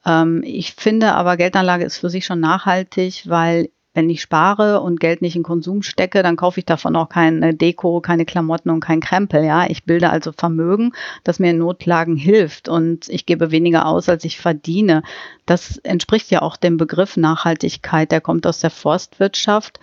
Ähm, 0.06 0.42
ich 0.46 0.74
finde 0.74 1.14
aber, 1.14 1.38
Geldanlage 1.38 1.86
ist 1.86 1.98
für 1.98 2.10
sich 2.10 2.26
schon 2.26 2.40
nachhaltig, 2.40 3.24
weil 3.28 3.70
wenn 3.94 4.10
ich 4.10 4.22
spare 4.22 4.80
und 4.82 5.02
Geld 5.02 5.22
nicht 5.22 5.36
in 5.36 5.44
Konsum 5.44 5.82
stecke, 5.82 6.24
dann 6.24 6.38
kaufe 6.38 6.60
ich 6.60 6.66
davon 6.66 6.96
auch 6.96 7.10
keine 7.10 7.54
Deko, 7.54 8.00
keine 8.00 8.26
Klamotten 8.26 8.70
und 8.70 8.80
kein 8.80 9.02
Krempel. 9.02 9.44
Ja, 9.44 9.66
ich 9.68 9.84
bilde 9.84 10.10
also 10.10 10.32
Vermögen, 10.32 10.94
das 11.26 11.40
mir 11.40 11.52
in 11.52 11.58
Notlagen 11.58 12.16
hilft 12.16 12.70
und 12.70 13.10
ich 13.10 13.26
gebe 13.26 13.52
weniger 13.52 13.86
aus, 13.86 14.08
als 14.08 14.24
ich 14.24 14.40
verdiene. 14.40 15.04
Das 15.46 15.78
entspricht 15.80 16.32
ja 16.32 16.42
auch 16.42 16.56
dem 16.56 16.78
Begriff 16.78 17.18
Nachhaltigkeit. 17.18 18.12
Der 18.12 18.22
kommt 18.22 18.48
aus 18.48 18.60
der 18.60 18.70
Forstwirtschaft 18.70 19.80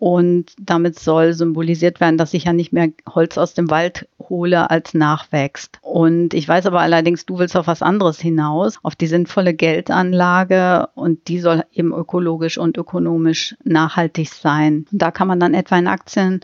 und 0.00 0.46
damit 0.58 0.98
soll 0.98 1.34
symbolisiert 1.34 2.00
werden, 2.00 2.16
dass 2.16 2.32
ich 2.32 2.44
ja 2.44 2.54
nicht 2.54 2.72
mehr 2.72 2.88
Holz 3.06 3.36
aus 3.36 3.52
dem 3.52 3.68
Wald 3.68 4.08
hole 4.18 4.70
als 4.70 4.94
nachwächst. 4.94 5.78
Und 5.82 6.32
ich 6.32 6.48
weiß 6.48 6.64
aber 6.64 6.80
allerdings, 6.80 7.26
du 7.26 7.38
willst 7.38 7.54
auf 7.54 7.66
was 7.66 7.82
anderes 7.82 8.18
hinaus, 8.18 8.78
auf 8.82 8.96
die 8.96 9.08
sinnvolle 9.08 9.52
Geldanlage 9.52 10.88
und 10.94 11.28
die 11.28 11.38
soll 11.38 11.64
eben 11.70 11.92
ökologisch 11.92 12.56
und 12.56 12.78
ökonomisch 12.78 13.56
nachhaltig 13.62 14.30
sein. 14.30 14.86
Da 14.90 15.10
kann 15.10 15.28
man 15.28 15.38
dann 15.38 15.52
etwa 15.52 15.76
in 15.76 15.86
Aktien 15.86 16.40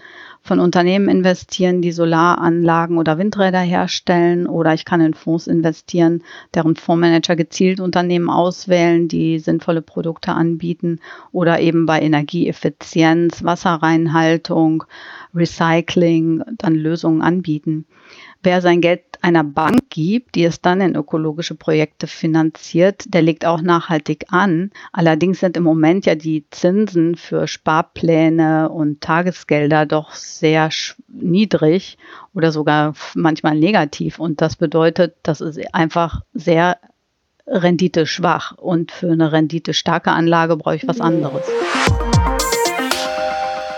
von 0.47 0.61
Unternehmen 0.61 1.09
investieren, 1.09 1.83
die 1.83 1.91
Solaranlagen 1.91 2.99
oder 2.99 3.19
Windräder 3.19 3.59
herstellen 3.61 4.47
oder 4.47 4.73
ich 4.75 4.85
kann 4.85 5.01
in 5.01 5.13
Fonds 5.13 5.49
investieren, 5.49 6.23
deren 6.55 6.77
Fondsmanager 6.77 7.35
gezielt 7.35 7.81
Unternehmen 7.81 8.31
auswählen, 8.31 9.09
die 9.09 9.41
sinnvolle 9.41 9.83
Produkte 9.83 10.33
anbieten 10.33 11.01
oder 11.33 11.61
eben 11.61 11.85
bei 11.85 12.01
Energieeffizienz, 12.01 13.43
Wasserreinhaltung, 13.43 14.85
Recycling 15.35 16.43
dann 16.59 16.77
Lösungen 16.77 17.23
anbieten. 17.23 17.87
Wer 18.47 18.61
sein 18.61 18.81
Geld 18.81 19.01
einer 19.23 19.43
Bank 19.43 19.91
gibt, 19.91 20.37
die 20.37 20.45
es 20.45 20.61
dann 20.61 20.81
in 20.81 20.95
ökologische 20.95 21.57
Projekte 21.57 22.07
finanziert, 22.07 23.03
der 23.09 23.21
legt 23.21 23.45
auch 23.45 23.61
nachhaltig 23.61 24.27
an. 24.29 24.71
Allerdings 24.93 25.41
sind 25.41 25.57
im 25.57 25.65
Moment 25.65 26.07
ja 26.07 26.15
die 26.15 26.45
Zinsen 26.53 27.17
für 27.17 27.49
Sparpläne 27.49 28.69
und 28.69 29.01
Tagesgelder 29.01 29.85
doch 29.85 30.13
sehr 30.13 30.71
niedrig 31.09 31.99
oder 32.35 32.53
sogar 32.53 32.95
manchmal 33.17 33.57
negativ. 33.57 34.21
Und 34.21 34.41
das 34.41 34.55
bedeutet, 34.55 35.17
das 35.25 35.41
ist 35.41 35.59
einfach 35.75 36.21
sehr 36.33 36.79
renditeschwach. 37.49 38.53
Und 38.59 38.93
für 38.93 39.11
eine 39.11 39.33
renditestarke 39.33 40.13
Anlage 40.13 40.57
brauche 40.57 40.77
ich 40.77 40.87
was 40.87 41.01
anderes. 41.01 41.43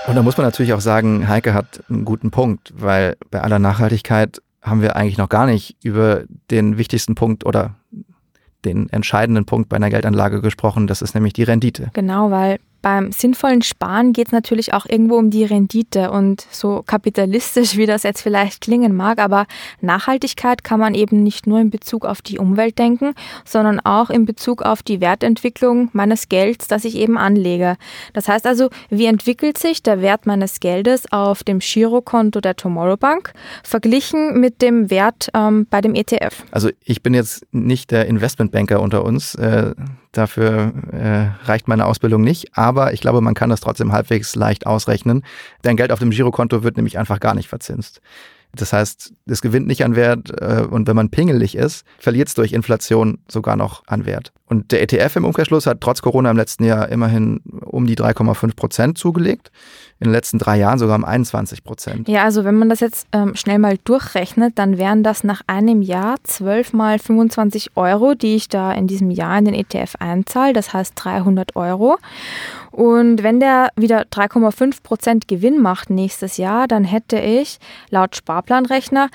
Und 0.07 0.15
da 0.15 0.23
muss 0.23 0.37
man 0.37 0.47
natürlich 0.47 0.75
auch 0.75 0.81
sagen, 0.81 1.27
Heike 1.27 1.55
hat 1.55 1.83
einen 1.89 2.05
guten 2.05 2.31
Punkt, 2.31 2.75
weil 2.77 3.17
bei 3.31 3.41
aller 3.41 3.59
Nachhaltigkeit 3.59 4.43
haben 4.69 4.83
wir 4.83 4.97
eigentlich 4.97 5.19
noch 5.19 5.29
gar 5.29 5.47
nicht 5.47 5.77
über 5.83 6.25
den 6.51 6.79
wichtigsten 6.79 7.15
Punkt 7.15 7.45
oder 7.47 7.77
den 8.65 8.89
entscheidenden 8.91 9.45
Punkt 9.45 9.69
bei 9.69 9.77
einer 9.77 9.91
Geldanlage 9.91 10.41
gesprochen. 10.41 10.87
Das 10.87 11.03
ist 11.03 11.15
nämlich 11.15 11.33
die 11.33 11.45
Rendite. 11.45 11.91
Genau, 11.95 12.31
weil 12.31 12.59
beim 12.83 13.12
sinnvollen 13.12 13.62
Sparen 13.62 14.12
geht 14.12 14.29
es 14.29 14.33
natürlich 14.33 14.73
auch 14.73 14.87
irgendwo 14.87 15.17
um 15.17 15.31
die 15.31 15.45
Rendite 15.45 16.11
und 16.11 16.47
so 16.51 16.83
kapitalistisch, 16.87 17.77
wie 17.77 17.87
das 17.87 18.03
jetzt 18.03 18.23
vielleicht 18.23 18.61
klingen 18.61 18.95
mag, 18.95 19.19
aber 19.19 19.47
Nachhaltigkeit 19.81 20.64
kann 20.64 20.81
man 20.81 20.95
eben 20.95 21.23
nicht 21.23 21.47
nur 21.47 21.61
in 21.61 21.71
Bezug 21.71 22.05
auf 22.05 22.23
die 22.23 22.38
Umwelt 22.38 22.79
denken, 22.79 23.14
sondern 23.45 23.81
auch 23.81 24.11
in 24.11 24.25
Bezug 24.25 24.62
auf 24.62 24.83
die 24.83 25.01
Wertentwicklung 25.01 25.91
meines 25.93 26.29
Gelds, 26.29 26.69
das 26.69 26.85
ich 26.85 26.97
eben 26.97 27.19
anlege. 27.19 27.77
Das 28.12 28.29
heißt 28.29 28.47
also, 28.47 28.71
wie 28.91 29.07
entwickelt 29.07 29.59
sich 29.59 29.83
der 29.83 30.01
Wert 30.01 30.27
meines 30.27 30.61
Geldes 30.61 31.11
auf 31.11 31.43
dem 31.43 31.59
Girokonto 31.59 32.41
der 32.41 32.57
Tomorrow 32.57 32.97
Bank 32.97 33.33
verglichen 33.62 34.38
mit 34.41 34.62
dem 34.62 34.91
Wert 34.91 35.29
ähm, 35.35 35.67
bei 35.69 35.81
dem 35.81 35.95
ETF? 35.95 36.45
Also 36.51 36.71
ich 36.85 37.03
bin 37.03 37.14
jetzt 37.14 37.47
nicht 37.53 37.91
der 37.91 38.07
Investmentbanker 38.07 38.81
unter 38.81 39.05
uns. 39.05 39.35
Äh, 39.35 39.75
Dafür 40.12 40.73
äh, 40.92 41.47
reicht 41.47 41.68
meine 41.68 41.87
Ausbildung 41.87 42.23
nicht, 42.23 42.57
aber 42.57 42.92
ich 42.92 43.01
glaube, 43.01 43.21
man 43.21 43.35
kann 43.35 43.51
das 43.51 43.61
trotzdem 43.61 43.92
halbwegs 43.92 44.35
leicht 44.35 44.66
ausrechnen. 44.66 45.23
Dein 45.62 45.77
Geld 45.77 45.92
auf 45.92 45.99
dem 45.99 46.11
Girokonto 46.11 46.62
wird 46.62 46.77
nämlich 46.77 46.99
einfach 46.99 47.21
gar 47.21 47.35
nicht 47.35 47.49
verzinst. 47.49 48.01
Das 48.55 48.73
heißt, 48.73 49.12
es 49.27 49.42
gewinnt 49.42 49.66
nicht 49.66 49.85
an 49.85 49.94
Wert 49.94 50.31
äh, 50.40 50.66
und 50.68 50.88
wenn 50.88 50.97
man 50.97 51.11
pingelig 51.11 51.55
ist, 51.55 51.85
verliert 51.99 52.29
es 52.29 52.35
durch 52.35 52.53
Inflation 52.53 53.18
sogar 53.29 53.57
noch 53.57 53.83
an 53.87 54.07
Wert. 54.07 54.33
Und 54.47 54.73
der 54.73 54.83
ETF 54.83 55.16
im 55.16 55.27
Umkehrschluss 55.27 55.66
hat 55.66 55.83
trotz 55.83 56.01
Corona 56.01 56.31
im 56.31 56.37
letzten 56.37 56.64
Jahr 56.64 56.88
immerhin 56.88 57.40
um 57.66 57.87
die 57.87 57.97
3,5 57.97 58.57
Prozent 58.57 58.99
zugelegt. 58.99 59.51
In 60.01 60.05
den 60.07 60.13
letzten 60.13 60.39
drei 60.39 60.57
Jahren 60.59 60.79
sogar 60.79 60.97
um 60.97 61.05
21 61.05 61.65
Prozent. 61.65 62.09
Ja, 62.09 62.23
also 62.23 62.45
wenn 62.45 62.55
man 62.55 62.69
das 62.69 62.79
jetzt 62.79 63.09
ähm, 63.13 63.35
schnell 63.35 63.59
mal 63.59 63.79
durchrechnet, 63.83 64.57
dann 64.57 64.79
wären 64.79 65.03
das 65.03 65.25
nach 65.25 65.43
einem 65.49 65.83
Jahr 65.83 66.17
12 66.23 66.73
mal 66.73 67.01
25 67.01 67.77
Euro, 67.77 68.15
die 68.15 68.37
ich 68.37 68.49
da 68.49 68.73
in 68.73 68.87
diesem 68.87 69.11
Jahr 69.11 69.39
in 69.39 69.47
den 69.47 69.55
ETF 69.55 69.97
einzahle. 69.99 70.53
Das 70.53 70.73
heißt 70.73 70.93
300 70.95 71.57
Euro. 71.57 71.99
Und 72.71 73.25
wenn 73.25 73.41
der 73.41 73.71
wieder 73.75 74.03
3,5 74.03 74.85
Prozent 74.85 75.27
Gewinn 75.27 75.61
macht 75.61 75.91
nächstes 75.91 76.37
Jahr, 76.37 76.69
dann 76.69 76.85
hätte 76.85 77.19
ich 77.19 77.59
laut 77.91 78.15
Sparplanrechner 78.15 79.09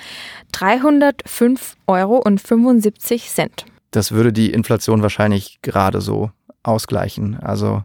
305 0.52 1.78
Euro 1.88 2.17
und 2.17 2.41
75 2.41 3.30
Cent. 3.30 3.65
Das 3.91 4.12
würde 4.12 4.34
die 4.34 4.52
Inflation 4.52 5.02
wahrscheinlich 5.02 5.60
gerade 5.62 6.02
so 6.02 6.32
ausgleichen. 6.63 7.39
Also 7.39 7.84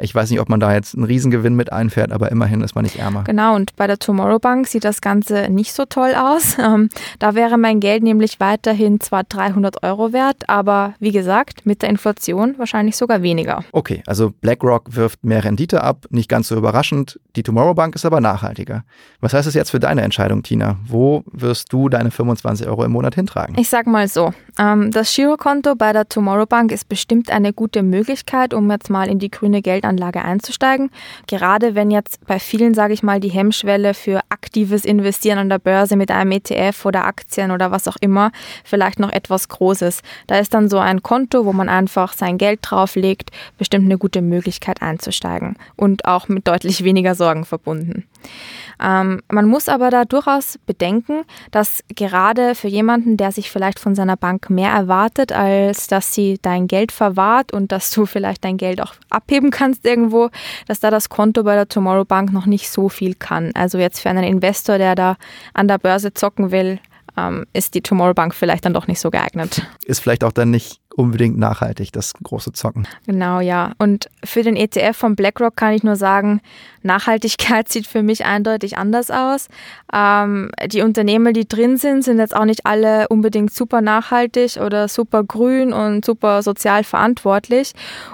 Ich 0.00 0.14
weiß 0.14 0.30
nicht, 0.30 0.40
ob 0.40 0.48
man 0.48 0.60
da 0.60 0.72
jetzt 0.72 0.94
einen 0.94 1.04
Riesengewinn 1.04 1.54
mit 1.54 1.72
einfährt, 1.72 2.12
aber 2.12 2.30
immerhin 2.30 2.60
ist 2.60 2.74
man 2.74 2.84
nicht 2.84 2.96
ärmer. 2.96 3.24
Genau, 3.24 3.54
und 3.54 3.76
bei 3.76 3.86
der 3.86 3.98
Tomorrow 3.98 4.38
Bank 4.38 4.66
sieht 4.66 4.84
das 4.84 5.00
Ganze 5.00 5.48
nicht 5.48 5.72
so 5.72 5.84
toll 5.84 6.14
aus. 6.14 6.56
Ähm, 6.70 6.90
da 7.18 7.34
wäre 7.34 7.56
mein 7.56 7.80
Geld 7.80 8.02
nämlich 8.02 8.38
weiterhin 8.38 9.00
zwar 9.00 9.24
300 9.24 9.82
Euro 9.82 10.12
wert, 10.12 10.48
aber 10.48 10.94
wie 11.00 11.10
gesagt, 11.10 11.64
mit 11.64 11.80
der 11.80 11.88
Inflation 11.88 12.54
wahrscheinlich 12.58 12.96
sogar 12.96 13.22
weniger. 13.22 13.64
Okay, 13.72 14.02
also 14.06 14.30
BlackRock 14.30 14.94
wirft 14.94 15.24
mehr 15.24 15.42
Rendite 15.42 15.82
ab, 15.82 16.06
nicht 16.10 16.28
ganz 16.28 16.48
so 16.48 16.56
überraschend. 16.56 17.18
Die 17.34 17.42
Tomorrow 17.42 17.72
Bank 17.72 17.94
ist 17.94 18.04
aber 18.04 18.20
nachhaltiger. 18.20 18.84
Was 19.20 19.32
heißt 19.32 19.46
das 19.46 19.54
jetzt 19.54 19.70
für 19.70 19.80
deine 19.80 20.02
Entscheidung, 20.02 20.42
Tina? 20.42 20.76
Wo 20.86 21.24
wirst 21.32 21.72
du 21.72 21.88
deine 21.88 22.10
25 22.10 22.66
Euro 22.68 22.84
im 22.84 22.92
Monat 22.92 23.14
hintragen? 23.14 23.56
Ich 23.58 23.70
sag 23.70 23.86
mal 23.86 24.06
so, 24.06 24.34
ähm, 24.58 24.90
das 24.90 25.14
Girokonto 25.14 25.76
bei 25.76 25.92
der 25.92 26.08
Tomorrow 26.08 26.46
Bank 26.46 26.72
ist 26.72 26.88
bestimmt 26.88 27.30
eine 27.30 27.52
gute 27.52 27.82
Möglichkeit, 27.82 28.52
um 28.52 28.70
jetzt 28.70 28.90
mal 28.90 29.08
in 29.08 29.18
die 29.18 29.30
grüne 29.30 29.62
Geldanlage 29.62 29.89
einzusteigen. 29.98 30.90
Gerade 31.26 31.74
wenn 31.74 31.90
jetzt 31.90 32.24
bei 32.26 32.38
vielen, 32.38 32.74
sage 32.74 32.94
ich 32.94 33.02
mal, 33.02 33.20
die 33.20 33.30
Hemmschwelle 33.30 33.94
für 33.94 34.20
aktives 34.28 34.84
Investieren 34.84 35.38
an 35.38 35.48
der 35.48 35.58
Börse 35.58 35.96
mit 35.96 36.10
einem 36.10 36.32
ETF 36.32 36.84
oder 36.84 37.04
Aktien 37.04 37.50
oder 37.50 37.70
was 37.70 37.88
auch 37.88 37.96
immer 38.00 38.30
vielleicht 38.64 38.98
noch 38.98 39.12
etwas 39.12 39.48
groß 39.48 39.82
ist. 39.82 40.02
Da 40.26 40.38
ist 40.38 40.54
dann 40.54 40.68
so 40.68 40.78
ein 40.78 41.02
Konto, 41.02 41.44
wo 41.44 41.52
man 41.52 41.68
einfach 41.68 42.12
sein 42.12 42.38
Geld 42.38 42.60
drauflegt, 42.62 43.30
bestimmt 43.58 43.86
eine 43.86 43.98
gute 43.98 44.22
Möglichkeit 44.22 44.82
einzusteigen 44.82 45.56
und 45.76 46.04
auch 46.04 46.28
mit 46.28 46.46
deutlich 46.46 46.84
weniger 46.84 47.14
Sorgen 47.14 47.44
verbunden. 47.44 48.04
Ähm, 48.82 49.20
man 49.30 49.46
muss 49.46 49.68
aber 49.68 49.90
da 49.90 50.04
durchaus 50.04 50.58
bedenken, 50.66 51.22
dass 51.50 51.84
gerade 51.94 52.54
für 52.54 52.68
jemanden, 52.68 53.16
der 53.16 53.30
sich 53.30 53.50
vielleicht 53.50 53.78
von 53.78 53.94
seiner 53.94 54.16
Bank 54.16 54.48
mehr 54.48 54.70
erwartet, 54.70 55.32
als 55.32 55.86
dass 55.86 56.14
sie 56.14 56.38
dein 56.40 56.66
Geld 56.66 56.90
verwahrt 56.90 57.52
und 57.52 57.72
dass 57.72 57.90
du 57.90 58.06
vielleicht 58.06 58.44
dein 58.44 58.56
Geld 58.56 58.80
auch 58.80 58.94
abheben 59.10 59.50
kannst 59.50 59.84
irgendwo, 59.84 60.30
dass 60.66 60.80
da 60.80 60.90
das 60.90 61.08
Konto 61.08 61.42
bei 61.42 61.54
der 61.54 61.68
Tomorrow 61.68 62.04
Bank 62.04 62.32
noch 62.32 62.46
nicht 62.46 62.70
so 62.70 62.88
viel 62.88 63.14
kann. 63.14 63.50
Also 63.54 63.78
jetzt 63.78 64.00
für 64.00 64.08
einen 64.08 64.24
Investor, 64.24 64.78
der 64.78 64.94
da 64.94 65.16
an 65.52 65.68
der 65.68 65.78
Börse 65.78 66.14
zocken 66.14 66.50
will, 66.50 66.78
ähm, 67.16 67.46
ist 67.52 67.74
die 67.74 67.82
Tomorrow 67.82 68.14
Bank 68.14 68.34
vielleicht 68.34 68.64
dann 68.64 68.74
doch 68.74 68.86
nicht 68.86 69.00
so 69.00 69.10
geeignet. 69.10 69.62
Ist 69.84 70.00
vielleicht 70.00 70.24
auch 70.24 70.32
dann 70.32 70.50
nicht 70.50 70.79
unbedingt 70.96 71.38
nachhaltig, 71.38 71.92
das 71.92 72.14
große 72.14 72.52
Zocken. 72.52 72.86
Genau, 73.06 73.40
ja. 73.40 73.72
Und 73.78 74.08
für 74.24 74.42
den 74.42 74.56
ETF 74.56 74.96
von 74.96 75.16
BlackRock 75.16 75.56
kann 75.56 75.72
ich 75.72 75.82
nur 75.82 75.96
sagen, 75.96 76.40
Nachhaltigkeit 76.82 77.68
sieht 77.72 77.86
für 77.86 78.02
mich 78.02 78.24
eindeutig 78.24 78.76
anders 78.76 79.10
aus. 79.10 79.48
Ähm, 79.92 80.50
die 80.66 80.82
Unternehmen, 80.82 81.32
die 81.32 81.46
drin 81.46 81.76
sind, 81.76 82.02
sind 82.02 82.18
jetzt 82.18 82.34
auch 82.34 82.44
nicht 82.44 82.66
alle 82.66 83.08
unbedingt 83.08 83.52
super 83.52 83.80
nachhaltig 83.80 84.56
oder 84.56 84.88
super 84.88 85.22
grün 85.24 85.72
und 85.72 86.04
super 86.04 86.42
sozial 86.42 86.84
verantwortlich. 86.84 87.72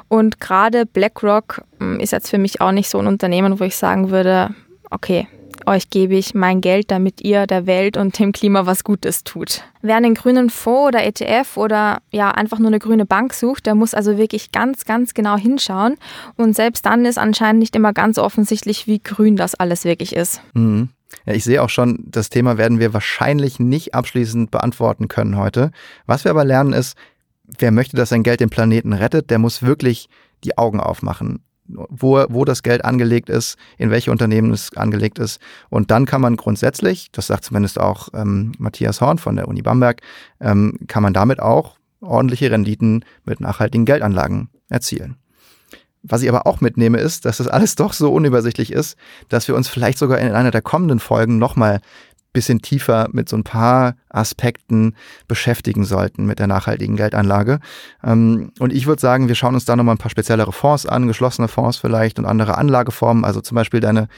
Und 0.09 0.41
gerade 0.41 0.87
BlackRock 0.87 1.63
ähm, 1.81 1.99
ist 2.01 2.13
jetzt 2.13 2.29
für 2.29 2.39
mich 2.39 2.61
auch 2.61 2.73
nicht 2.73 2.91
so 2.91 2.99
ein 2.99 3.07
Unternehmen, 3.07 3.59
wo 3.59 3.65
ich 3.65 3.77
sagen 3.77 4.11
würde, 4.11 4.55
okay, 4.91 5.27
euch 5.67 5.91
gebe 5.91 6.15
ich 6.15 6.35
mein 6.35 6.61
Geld, 6.61 6.91
damit 6.91 7.21
ihr 7.21 7.47
der 7.47 7.67
Welt 7.67 7.97
und 7.97 8.19
dem 8.19 8.33
Klima 8.33 8.67
was 8.67 8.85
Gutes 8.85 9.25
tut. 9.25 9.63
Wer 9.83 9.97
einen 9.97 10.15
grünen 10.15 10.51
Fonds 10.51 10.89
oder 10.89 11.05
ETF 11.05 11.57
oder 11.57 11.99
ja 12.11 12.31
einfach 12.31 12.59
nur 12.59 12.69
eine 12.69 12.79
grüne 12.79 13.07
Bank 13.07 13.35
sucht, 13.35 13.67
der 13.67 13.75
muss 13.75 13.95
also 13.95 14.19
wirklich 14.19 14.53
ganz, 14.53 14.85
ganz 14.85 15.15
genau 15.15 15.37
hinschauen. 15.37 15.97
Und 16.37 16.55
selbst 16.55 16.87
dann 16.87 17.05
ist 17.05 17.19
anscheinend 17.19 17.61
nicht 17.61 17.77
immer 17.77 17.93
ganz 17.93 18.19
offensichtlich, 18.19 18.87
wie 18.87 19.01
grün 19.01 19.37
das 19.37 19.55
alles 19.55 19.85
wirklich 19.85 20.15
ist. 20.15 20.41
Mhm. 20.55 20.91
Ja, 21.25 21.35
ich 21.35 21.45
sehe 21.45 21.63
auch 21.63 21.71
schon, 21.71 22.05
das 22.07 22.31
Thema 22.31 22.59
werden 22.59 22.79
wir 22.79 22.93
wahrscheinlich 22.93 23.59
nicht 23.61 23.95
abschließend 23.95 24.51
beantworten 24.51 25.09
können 25.09 25.37
heute. 25.37 25.71
Was 26.07 26.25
wir 26.25 26.31
aber 26.31 26.45
lernen 26.45 26.73
ist, 26.73 26.97
wer 27.59 27.71
möchte, 27.71 27.97
dass 27.97 28.09
sein 28.09 28.23
Geld 28.23 28.41
den 28.41 28.51
Planeten 28.51 28.93
rettet, 28.93 29.31
der 29.31 29.39
muss 29.39 29.63
wirklich 29.63 30.09
die 30.45 30.59
Augen 30.59 30.81
aufmachen 30.81 31.41
wo, 31.69 32.25
wo 32.29 32.45
das 32.45 32.63
Geld 32.63 32.85
angelegt 32.85 33.29
ist, 33.29 33.57
in 33.79 33.91
welche 33.91 34.11
Unternehmen 34.11 34.53
es 34.53 34.77
angelegt 34.77 35.19
ist. 35.19 35.41
Und 35.69 35.91
dann 35.91 36.07
kann 36.07 36.21
man 36.21 36.37
grundsätzlich, 36.37 37.11
das 37.13 37.29
sagt 37.29 37.45
zumindest 37.45 37.81
auch 37.81 38.09
ähm, 38.15 38.53
Matthias 38.59 39.01
Horn 39.01 39.19
von 39.19 39.37
der 39.37 39.49
Uni 39.49 39.63
Bamberg, 39.63 40.01
ähm, 40.41 40.79
kann 40.87 41.03
man 41.03 41.13
damit 41.13 41.41
auch 41.41 41.77
ordentliche 42.01 42.51
Renditen 42.51 43.05
mit 43.25 43.41
nachhaltigen 43.41 43.85
Geldanlagen 43.85 44.49
erzielen. 44.69 45.17
Was 46.09 46.23
ich 46.23 46.29
aber 46.29 46.47
auch 46.47 46.61
mitnehme, 46.61 46.99
ist, 46.99 47.25
dass 47.25 47.39
das 47.39 47.49
alles 47.49 47.75
doch 47.75 47.93
so 47.93 48.13
unübersichtlich 48.13 48.73
ist, 48.73 48.97
dass 49.29 49.49
wir 49.49 49.57
uns 49.57 49.69
vielleicht 49.69 49.99
sogar 49.99 50.19
in 50.19 50.33
einer 50.33 50.53
der 50.53 50.63
kommenden 50.63 51.01
Folgen 51.01 51.39
nochmal 51.39 51.81
bisschen 52.37 52.61
tiefer 52.61 53.09
mit 53.13 53.31
so 53.31 53.37
ein 53.37 53.45
paar 53.45 53.97
Aspekten 54.11 54.95
beschäftigen 55.27 55.85
sollten 55.85 56.27
mit 56.27 56.39
der 56.39 56.47
nachhaltigen 56.47 56.97
Geldanlage. 56.97 57.61
Ähm, 58.05 58.53
und 58.59 58.75
ich 58.75 58.87
würde 58.87 59.01
sagen, 59.01 59.29
wir 59.29 59.35
schauen 59.35 59.55
uns 59.55 59.65
da 59.65 59.75
nochmal 59.75 59.95
ein 59.95 59.99
paar 59.99 60.11
speziellere 60.11 60.53
Fonds 60.53 60.85
an, 60.85 61.09
geschlossene 61.09 61.49
Fonds 61.49 61.79
vielleicht 61.79 62.19
und 62.19 62.27
andere 62.27 62.59
Anlageformen, 62.59 63.25
also 63.25 63.41
zum 63.41 63.55
Beispiel 63.55 63.81
deine 63.81 64.09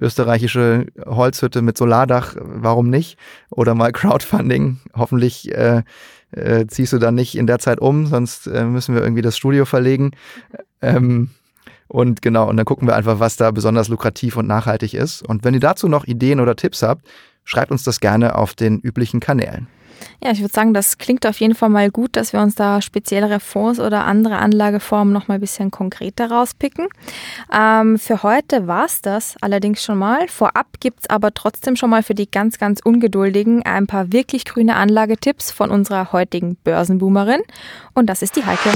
österreichische 0.00 0.86
Holzhütte 1.04 1.60
mit 1.60 1.76
Solardach, 1.76 2.34
warum 2.40 2.88
nicht? 2.88 3.18
Oder 3.50 3.74
mal 3.74 3.92
Crowdfunding. 3.92 4.78
Hoffentlich 4.94 5.54
äh, 5.54 5.82
äh, 6.32 6.66
ziehst 6.66 6.94
du 6.94 6.98
dann 6.98 7.14
nicht 7.14 7.36
in 7.36 7.46
der 7.46 7.58
Zeit 7.58 7.78
um, 7.80 8.06
sonst 8.06 8.46
äh, 8.46 8.64
müssen 8.64 8.94
wir 8.94 9.02
irgendwie 9.02 9.22
das 9.22 9.36
Studio 9.36 9.66
verlegen. 9.66 10.12
Ähm, 10.80 11.28
und 11.88 12.20
genau, 12.22 12.48
und 12.48 12.56
dann 12.56 12.66
gucken 12.66 12.88
wir 12.88 12.96
einfach, 12.96 13.20
was 13.20 13.36
da 13.36 13.50
besonders 13.50 13.88
lukrativ 13.88 14.36
und 14.36 14.46
nachhaltig 14.46 14.94
ist. 14.94 15.22
Und 15.22 15.44
wenn 15.44 15.54
ihr 15.54 15.60
dazu 15.60 15.88
noch 15.88 16.04
Ideen 16.04 16.40
oder 16.40 16.56
Tipps 16.56 16.82
habt, 16.82 17.06
schreibt 17.46 17.70
uns 17.70 17.84
das 17.84 18.00
gerne 18.00 18.34
auf 18.34 18.52
den 18.52 18.80
üblichen 18.80 19.20
Kanälen. 19.20 19.68
Ja, 20.22 20.30
ich 20.30 20.40
würde 20.40 20.52
sagen, 20.52 20.74
das 20.74 20.98
klingt 20.98 21.26
auf 21.26 21.40
jeden 21.40 21.54
Fall 21.54 21.68
mal 21.68 21.90
gut, 21.90 22.16
dass 22.16 22.32
wir 22.32 22.40
uns 22.40 22.54
da 22.54 22.82
speziellere 22.82 23.40
Fonds 23.40 23.80
oder 23.80 24.04
andere 24.04 24.36
Anlageformen 24.36 25.12
noch 25.12 25.28
mal 25.28 25.34
ein 25.34 25.40
bisschen 25.40 25.70
konkreter 25.70 26.30
rauspicken. 26.30 26.88
Ähm, 27.52 27.98
für 27.98 28.22
heute 28.22 28.66
war 28.66 28.86
es 28.86 29.00
das 29.00 29.36
allerdings 29.40 29.82
schon 29.82 29.98
mal. 29.98 30.28
Vorab 30.28 30.80
gibt 30.80 31.00
es 31.00 31.10
aber 31.10 31.32
trotzdem 31.32 31.76
schon 31.76 31.90
mal 31.90 32.02
für 32.02 32.14
die 32.14 32.30
ganz, 32.30 32.58
ganz 32.58 32.80
Ungeduldigen 32.80 33.62
ein 33.62 33.86
paar 33.86 34.12
wirklich 34.12 34.44
grüne 34.44 34.76
Anlagetipps 34.76 35.50
von 35.50 35.70
unserer 35.70 36.12
heutigen 36.12 36.56
Börsenboomerin. 36.56 37.40
Und 37.94 38.06
das 38.06 38.22
ist 38.22 38.36
die 38.36 38.44
Heike. 38.44 38.72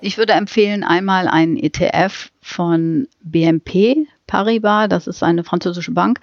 Ich 0.00 0.18
würde 0.18 0.32
empfehlen, 0.32 0.82
einmal 0.82 1.28
einen 1.28 1.56
ETF 1.56 2.30
von 2.40 3.06
BMP 3.22 4.06
Paribas, 4.26 4.88
das 4.88 5.06
ist 5.06 5.22
eine 5.22 5.44
französische 5.44 5.92
Bank, 5.92 6.20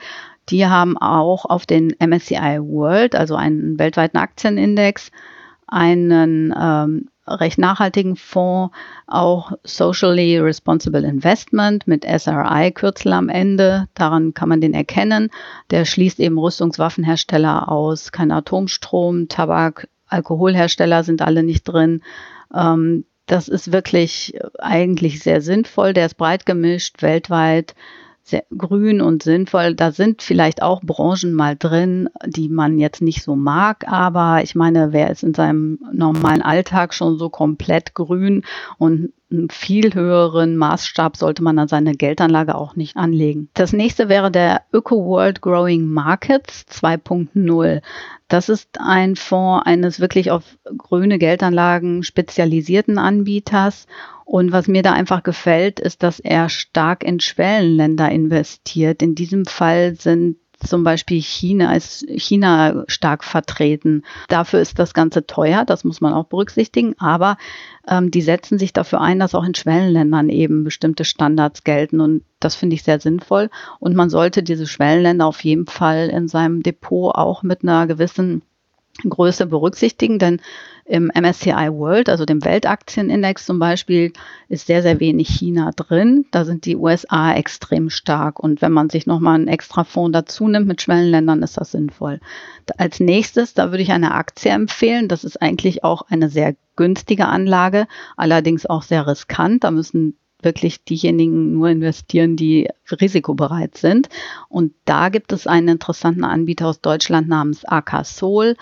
die 0.50 0.66
haben 0.66 0.98
auch 0.98 1.46
auf 1.46 1.66
den 1.66 1.96
MSCI 2.00 2.60
World, 2.60 3.16
also 3.16 3.36
einen 3.36 3.78
weltweiten 3.80 4.18
Aktienindex, 4.18 5.12
einen 5.68 6.54
ähm, 6.60 7.10
recht 7.28 7.58
nachhaltigen 7.58 8.16
Fonds, 8.16 8.76
auch 9.08 9.54
Socially 9.64 10.38
Responsible 10.40 11.04
Investment 11.04 11.88
mit 11.88 12.04
SRI-Kürzel 12.04 13.14
am 13.14 13.30
Ende. 13.30 13.88
Daran 13.94 14.34
kann 14.34 14.50
man 14.50 14.62
den 14.62 14.74
erkennen. 14.74 15.30
Der 15.70 15.86
schließt 15.86 16.20
eben 16.20 16.38
Rüstungswaffenhersteller 16.38 17.70
aus, 17.70 18.12
kein 18.12 18.32
Atomstrom, 18.32 19.28
Tabak, 19.28 19.88
Alkoholhersteller 20.08 21.04
sind 21.04 21.22
alle 21.22 21.44
nicht 21.44 21.64
drin. 21.64 22.02
Ähm, 22.54 23.06
das 23.32 23.48
ist 23.48 23.72
wirklich 23.72 24.38
eigentlich 24.60 25.22
sehr 25.22 25.42
sinnvoll. 25.42 25.94
Der 25.94 26.06
ist 26.06 26.18
breit 26.18 26.46
gemischt, 26.46 27.02
weltweit 27.02 27.76
sehr 28.24 28.44
grün 28.56 29.02
und 29.02 29.24
sinnvoll. 29.24 29.76
Da 29.76 29.92
sind 29.92 30.22
vielleicht 30.22 30.62
auch 30.62 30.82
Branchen 30.82 31.34
mal 31.34 31.56
drin, 31.58 32.10
die 32.26 32.50
man 32.50 32.80
jetzt 32.80 33.02
nicht 33.02 33.24
so 33.24 33.36
mag, 33.36 33.88
aber 33.88 34.44
ich 34.44 34.56
meine, 34.56 34.94
wer 34.94 35.10
ist 35.10 35.24
in 35.24 35.34
seinem 35.34 35.80
normalen 35.92 36.42
Alltag 36.42 36.94
schon 36.94 37.18
so 37.18 37.30
komplett 37.30 37.94
grün 37.94 38.44
und 38.78 39.12
einen 39.32 39.50
viel 39.50 39.94
höheren 39.94 40.58
Maßstab 40.58 41.16
sollte 41.16 41.42
man 41.42 41.58
an 41.58 41.68
seine 41.68 41.94
Geldanlage 41.94 42.56
auch 42.56 42.76
nicht 42.76 42.98
anlegen. 42.98 43.50
Das 43.54 43.72
nächste 43.72 44.10
wäre 44.10 44.30
der 44.30 44.64
Öko 44.74 45.06
World 45.06 45.42
Growing 45.42 45.86
Markets 45.86 46.66
2.0. 46.70 47.82
Das 48.28 48.50
ist 48.50 48.78
ein 48.80 49.16
Fonds 49.16 49.66
eines 49.66 50.00
wirklich 50.00 50.32
auf 50.32 50.44
grüne 50.78 51.18
Geldanlagen 51.18 52.04
spezialisierten 52.04 52.98
Anbieters 52.98 53.88
und 54.32 54.54
was 54.54 54.70
mir 54.70 54.82
da 54.82 54.94
einfach 54.94 55.24
gefällt, 55.24 55.82
ist, 55.82 56.04
dass 56.04 56.22
er 56.22 56.48
stark 56.48 57.04
in 57.04 57.20
Schwellenländer 57.20 58.10
investiert. 58.10 59.02
In 59.02 59.14
diesem 59.14 59.46
Fall 59.46 59.96
sind 59.96 60.38
zum 60.66 60.86
Beispiel 60.86 61.22
China 61.22 61.76
ist 61.76 62.06
China 62.08 62.86
stark 62.88 63.26
vertreten. 63.26 64.04
Dafür 64.30 64.62
ist 64.62 64.80
das 64.80 64.94
Ganze 64.94 65.26
teuer, 65.26 65.66
das 65.66 65.84
muss 65.84 66.00
man 66.00 66.14
auch 66.14 66.28
berücksichtigen, 66.28 66.96
aber 66.98 67.36
ähm, 67.90 68.10
die 68.10 68.22
setzen 68.22 68.58
sich 68.58 68.72
dafür 68.72 69.02
ein, 69.02 69.20
dass 69.20 69.36
auch 69.36 69.44
in 69.44 69.54
Schwellenländern 69.54 70.30
eben 70.30 70.64
bestimmte 70.64 71.04
Standards 71.04 71.66
gelten 71.66 72.00
und 72.00 72.24
das 72.40 72.56
finde 72.56 72.76
ich 72.76 72.84
sehr 72.84 73.02
sinnvoll. 73.02 73.50
Und 73.80 73.98
man 73.98 74.10
sollte 74.10 74.44
diese 74.44 74.66
Schwellenländer 74.66 75.26
auf 75.26 75.44
jeden 75.44 75.66
Fall 75.66 76.08
in 76.08 76.30
seinem 76.30 76.64
Depot 76.64 77.14
auch 77.14 77.44
mit 77.44 77.64
einer 77.64 77.86
gewissen 77.86 78.44
Größe 79.04 79.46
berücksichtigen, 79.46 80.20
denn 80.20 80.40
Im 80.86 81.12
MSCI 81.14 81.70
World, 81.72 82.10
also 82.10 82.26
dem 82.26 82.44
Weltaktienindex 82.44 83.46
zum 83.46 83.60
Beispiel, 83.60 84.14
ist 84.50 84.68
sehr, 84.68 84.82
sehr 84.82 85.00
wenig 85.00 85.30
China 85.30 85.72
drin. 85.76 86.26
Da 86.32 86.46
sind 86.46 86.66
die 86.66 86.76
USA 86.76 87.34
extrem 87.34 87.90
stark. 87.90 88.40
Und 88.40 88.62
wenn 88.62 88.72
man 88.72 88.90
sich 88.90 89.06
nochmal 89.08 89.36
einen 89.36 89.48
extra 89.48 89.84
Fonds 89.84 90.14
dazu 90.14 90.48
nimmt 90.48 90.68
mit 90.68 90.82
Schwellenländern, 90.82 91.44
ist 91.44 91.58
das 91.58 91.72
sinnvoll. 91.72 92.20
Als 92.78 93.00
nächstes, 93.00 93.54
da 93.54 93.72
würde 93.72 93.84
ich 93.84 93.92
eine 93.92 94.14
Aktie 94.14 94.52
empfehlen. 94.52 95.08
Das 95.08 95.24
ist 95.24 95.42
eigentlich 95.42 95.84
auch 95.84 96.04
eine 96.10 96.30
sehr 96.30 96.56
günstige 96.76 97.28
Anlage, 97.28 97.88
allerdings 98.18 98.66
auch 98.66 98.82
sehr 98.82 99.08
riskant. 99.08 99.64
Da 99.64 99.72
müssen 99.72 100.18
wirklich 100.44 100.84
diejenigen 100.84 101.54
nur 101.54 101.70
investieren, 101.70 102.36
die 102.36 102.68
risikobereit 102.90 103.78
sind. 103.78 104.10
Und 104.50 104.74
da 104.86 105.10
gibt 105.10 105.32
es 105.32 105.48
einen 105.48 105.68
interessanten 105.68 106.24
Anbieter 106.24 106.68
aus 106.68 106.82
Deutschland 106.82 107.28
namens 107.28 107.66
AK 107.66 108.06
Sol. 108.06 108.56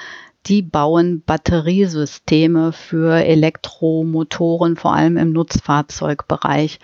Die 0.46 0.62
bauen 0.62 1.22
Batteriesysteme 1.26 2.72
für 2.72 3.24
Elektromotoren, 3.24 4.78
vor 4.78 4.94
allem 4.94 5.18
im 5.18 5.32
Nutzfahrzeugbereich. 5.32 6.80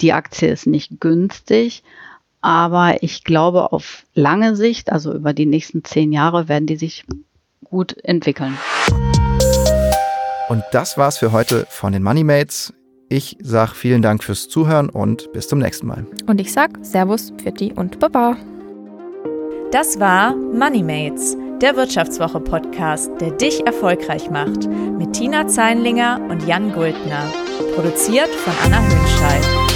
Die 0.00 0.12
Aktie 0.12 0.50
ist 0.50 0.66
nicht 0.66 1.00
günstig, 1.00 1.82
aber 2.40 3.02
ich 3.02 3.24
glaube, 3.24 3.72
auf 3.72 4.04
lange 4.14 4.56
Sicht, 4.56 4.90
also 4.92 5.12
über 5.12 5.32
die 5.32 5.46
nächsten 5.46 5.84
zehn 5.84 6.12
Jahre, 6.12 6.48
werden 6.48 6.66
die 6.66 6.76
sich 6.76 7.04
gut 7.64 7.96
entwickeln. 8.04 8.56
Und 10.48 10.62
das 10.72 10.98
war's 10.98 11.18
für 11.18 11.32
heute 11.32 11.66
von 11.70 11.92
den 11.92 12.02
Moneymates. 12.02 12.72
Ich 13.08 13.36
sage 13.40 13.74
vielen 13.74 14.02
Dank 14.02 14.24
fürs 14.24 14.48
Zuhören 14.48 14.88
und 14.88 15.32
bis 15.32 15.48
zum 15.48 15.58
nächsten 15.58 15.86
Mal. 15.86 16.06
Und 16.26 16.40
ich 16.40 16.52
sag 16.52 16.78
Servus, 16.82 17.32
Pfitti 17.36 17.72
und 17.74 17.98
Baba. 18.00 18.36
Das 19.70 20.00
war 20.00 20.34
Moneymates, 20.34 21.36
der 21.62 21.76
Wirtschaftswoche-Podcast, 21.76 23.20
der 23.20 23.30
dich 23.30 23.64
erfolgreich 23.64 24.28
macht. 24.30 24.68
Mit 24.68 25.12
Tina 25.12 25.46
Zeinlinger 25.46 26.20
und 26.28 26.46
Jan 26.46 26.72
Guldner. 26.72 27.32
Produziert 27.76 28.30
von 28.30 28.52
Anna 28.64 28.82
Hönscheid. 28.82 29.71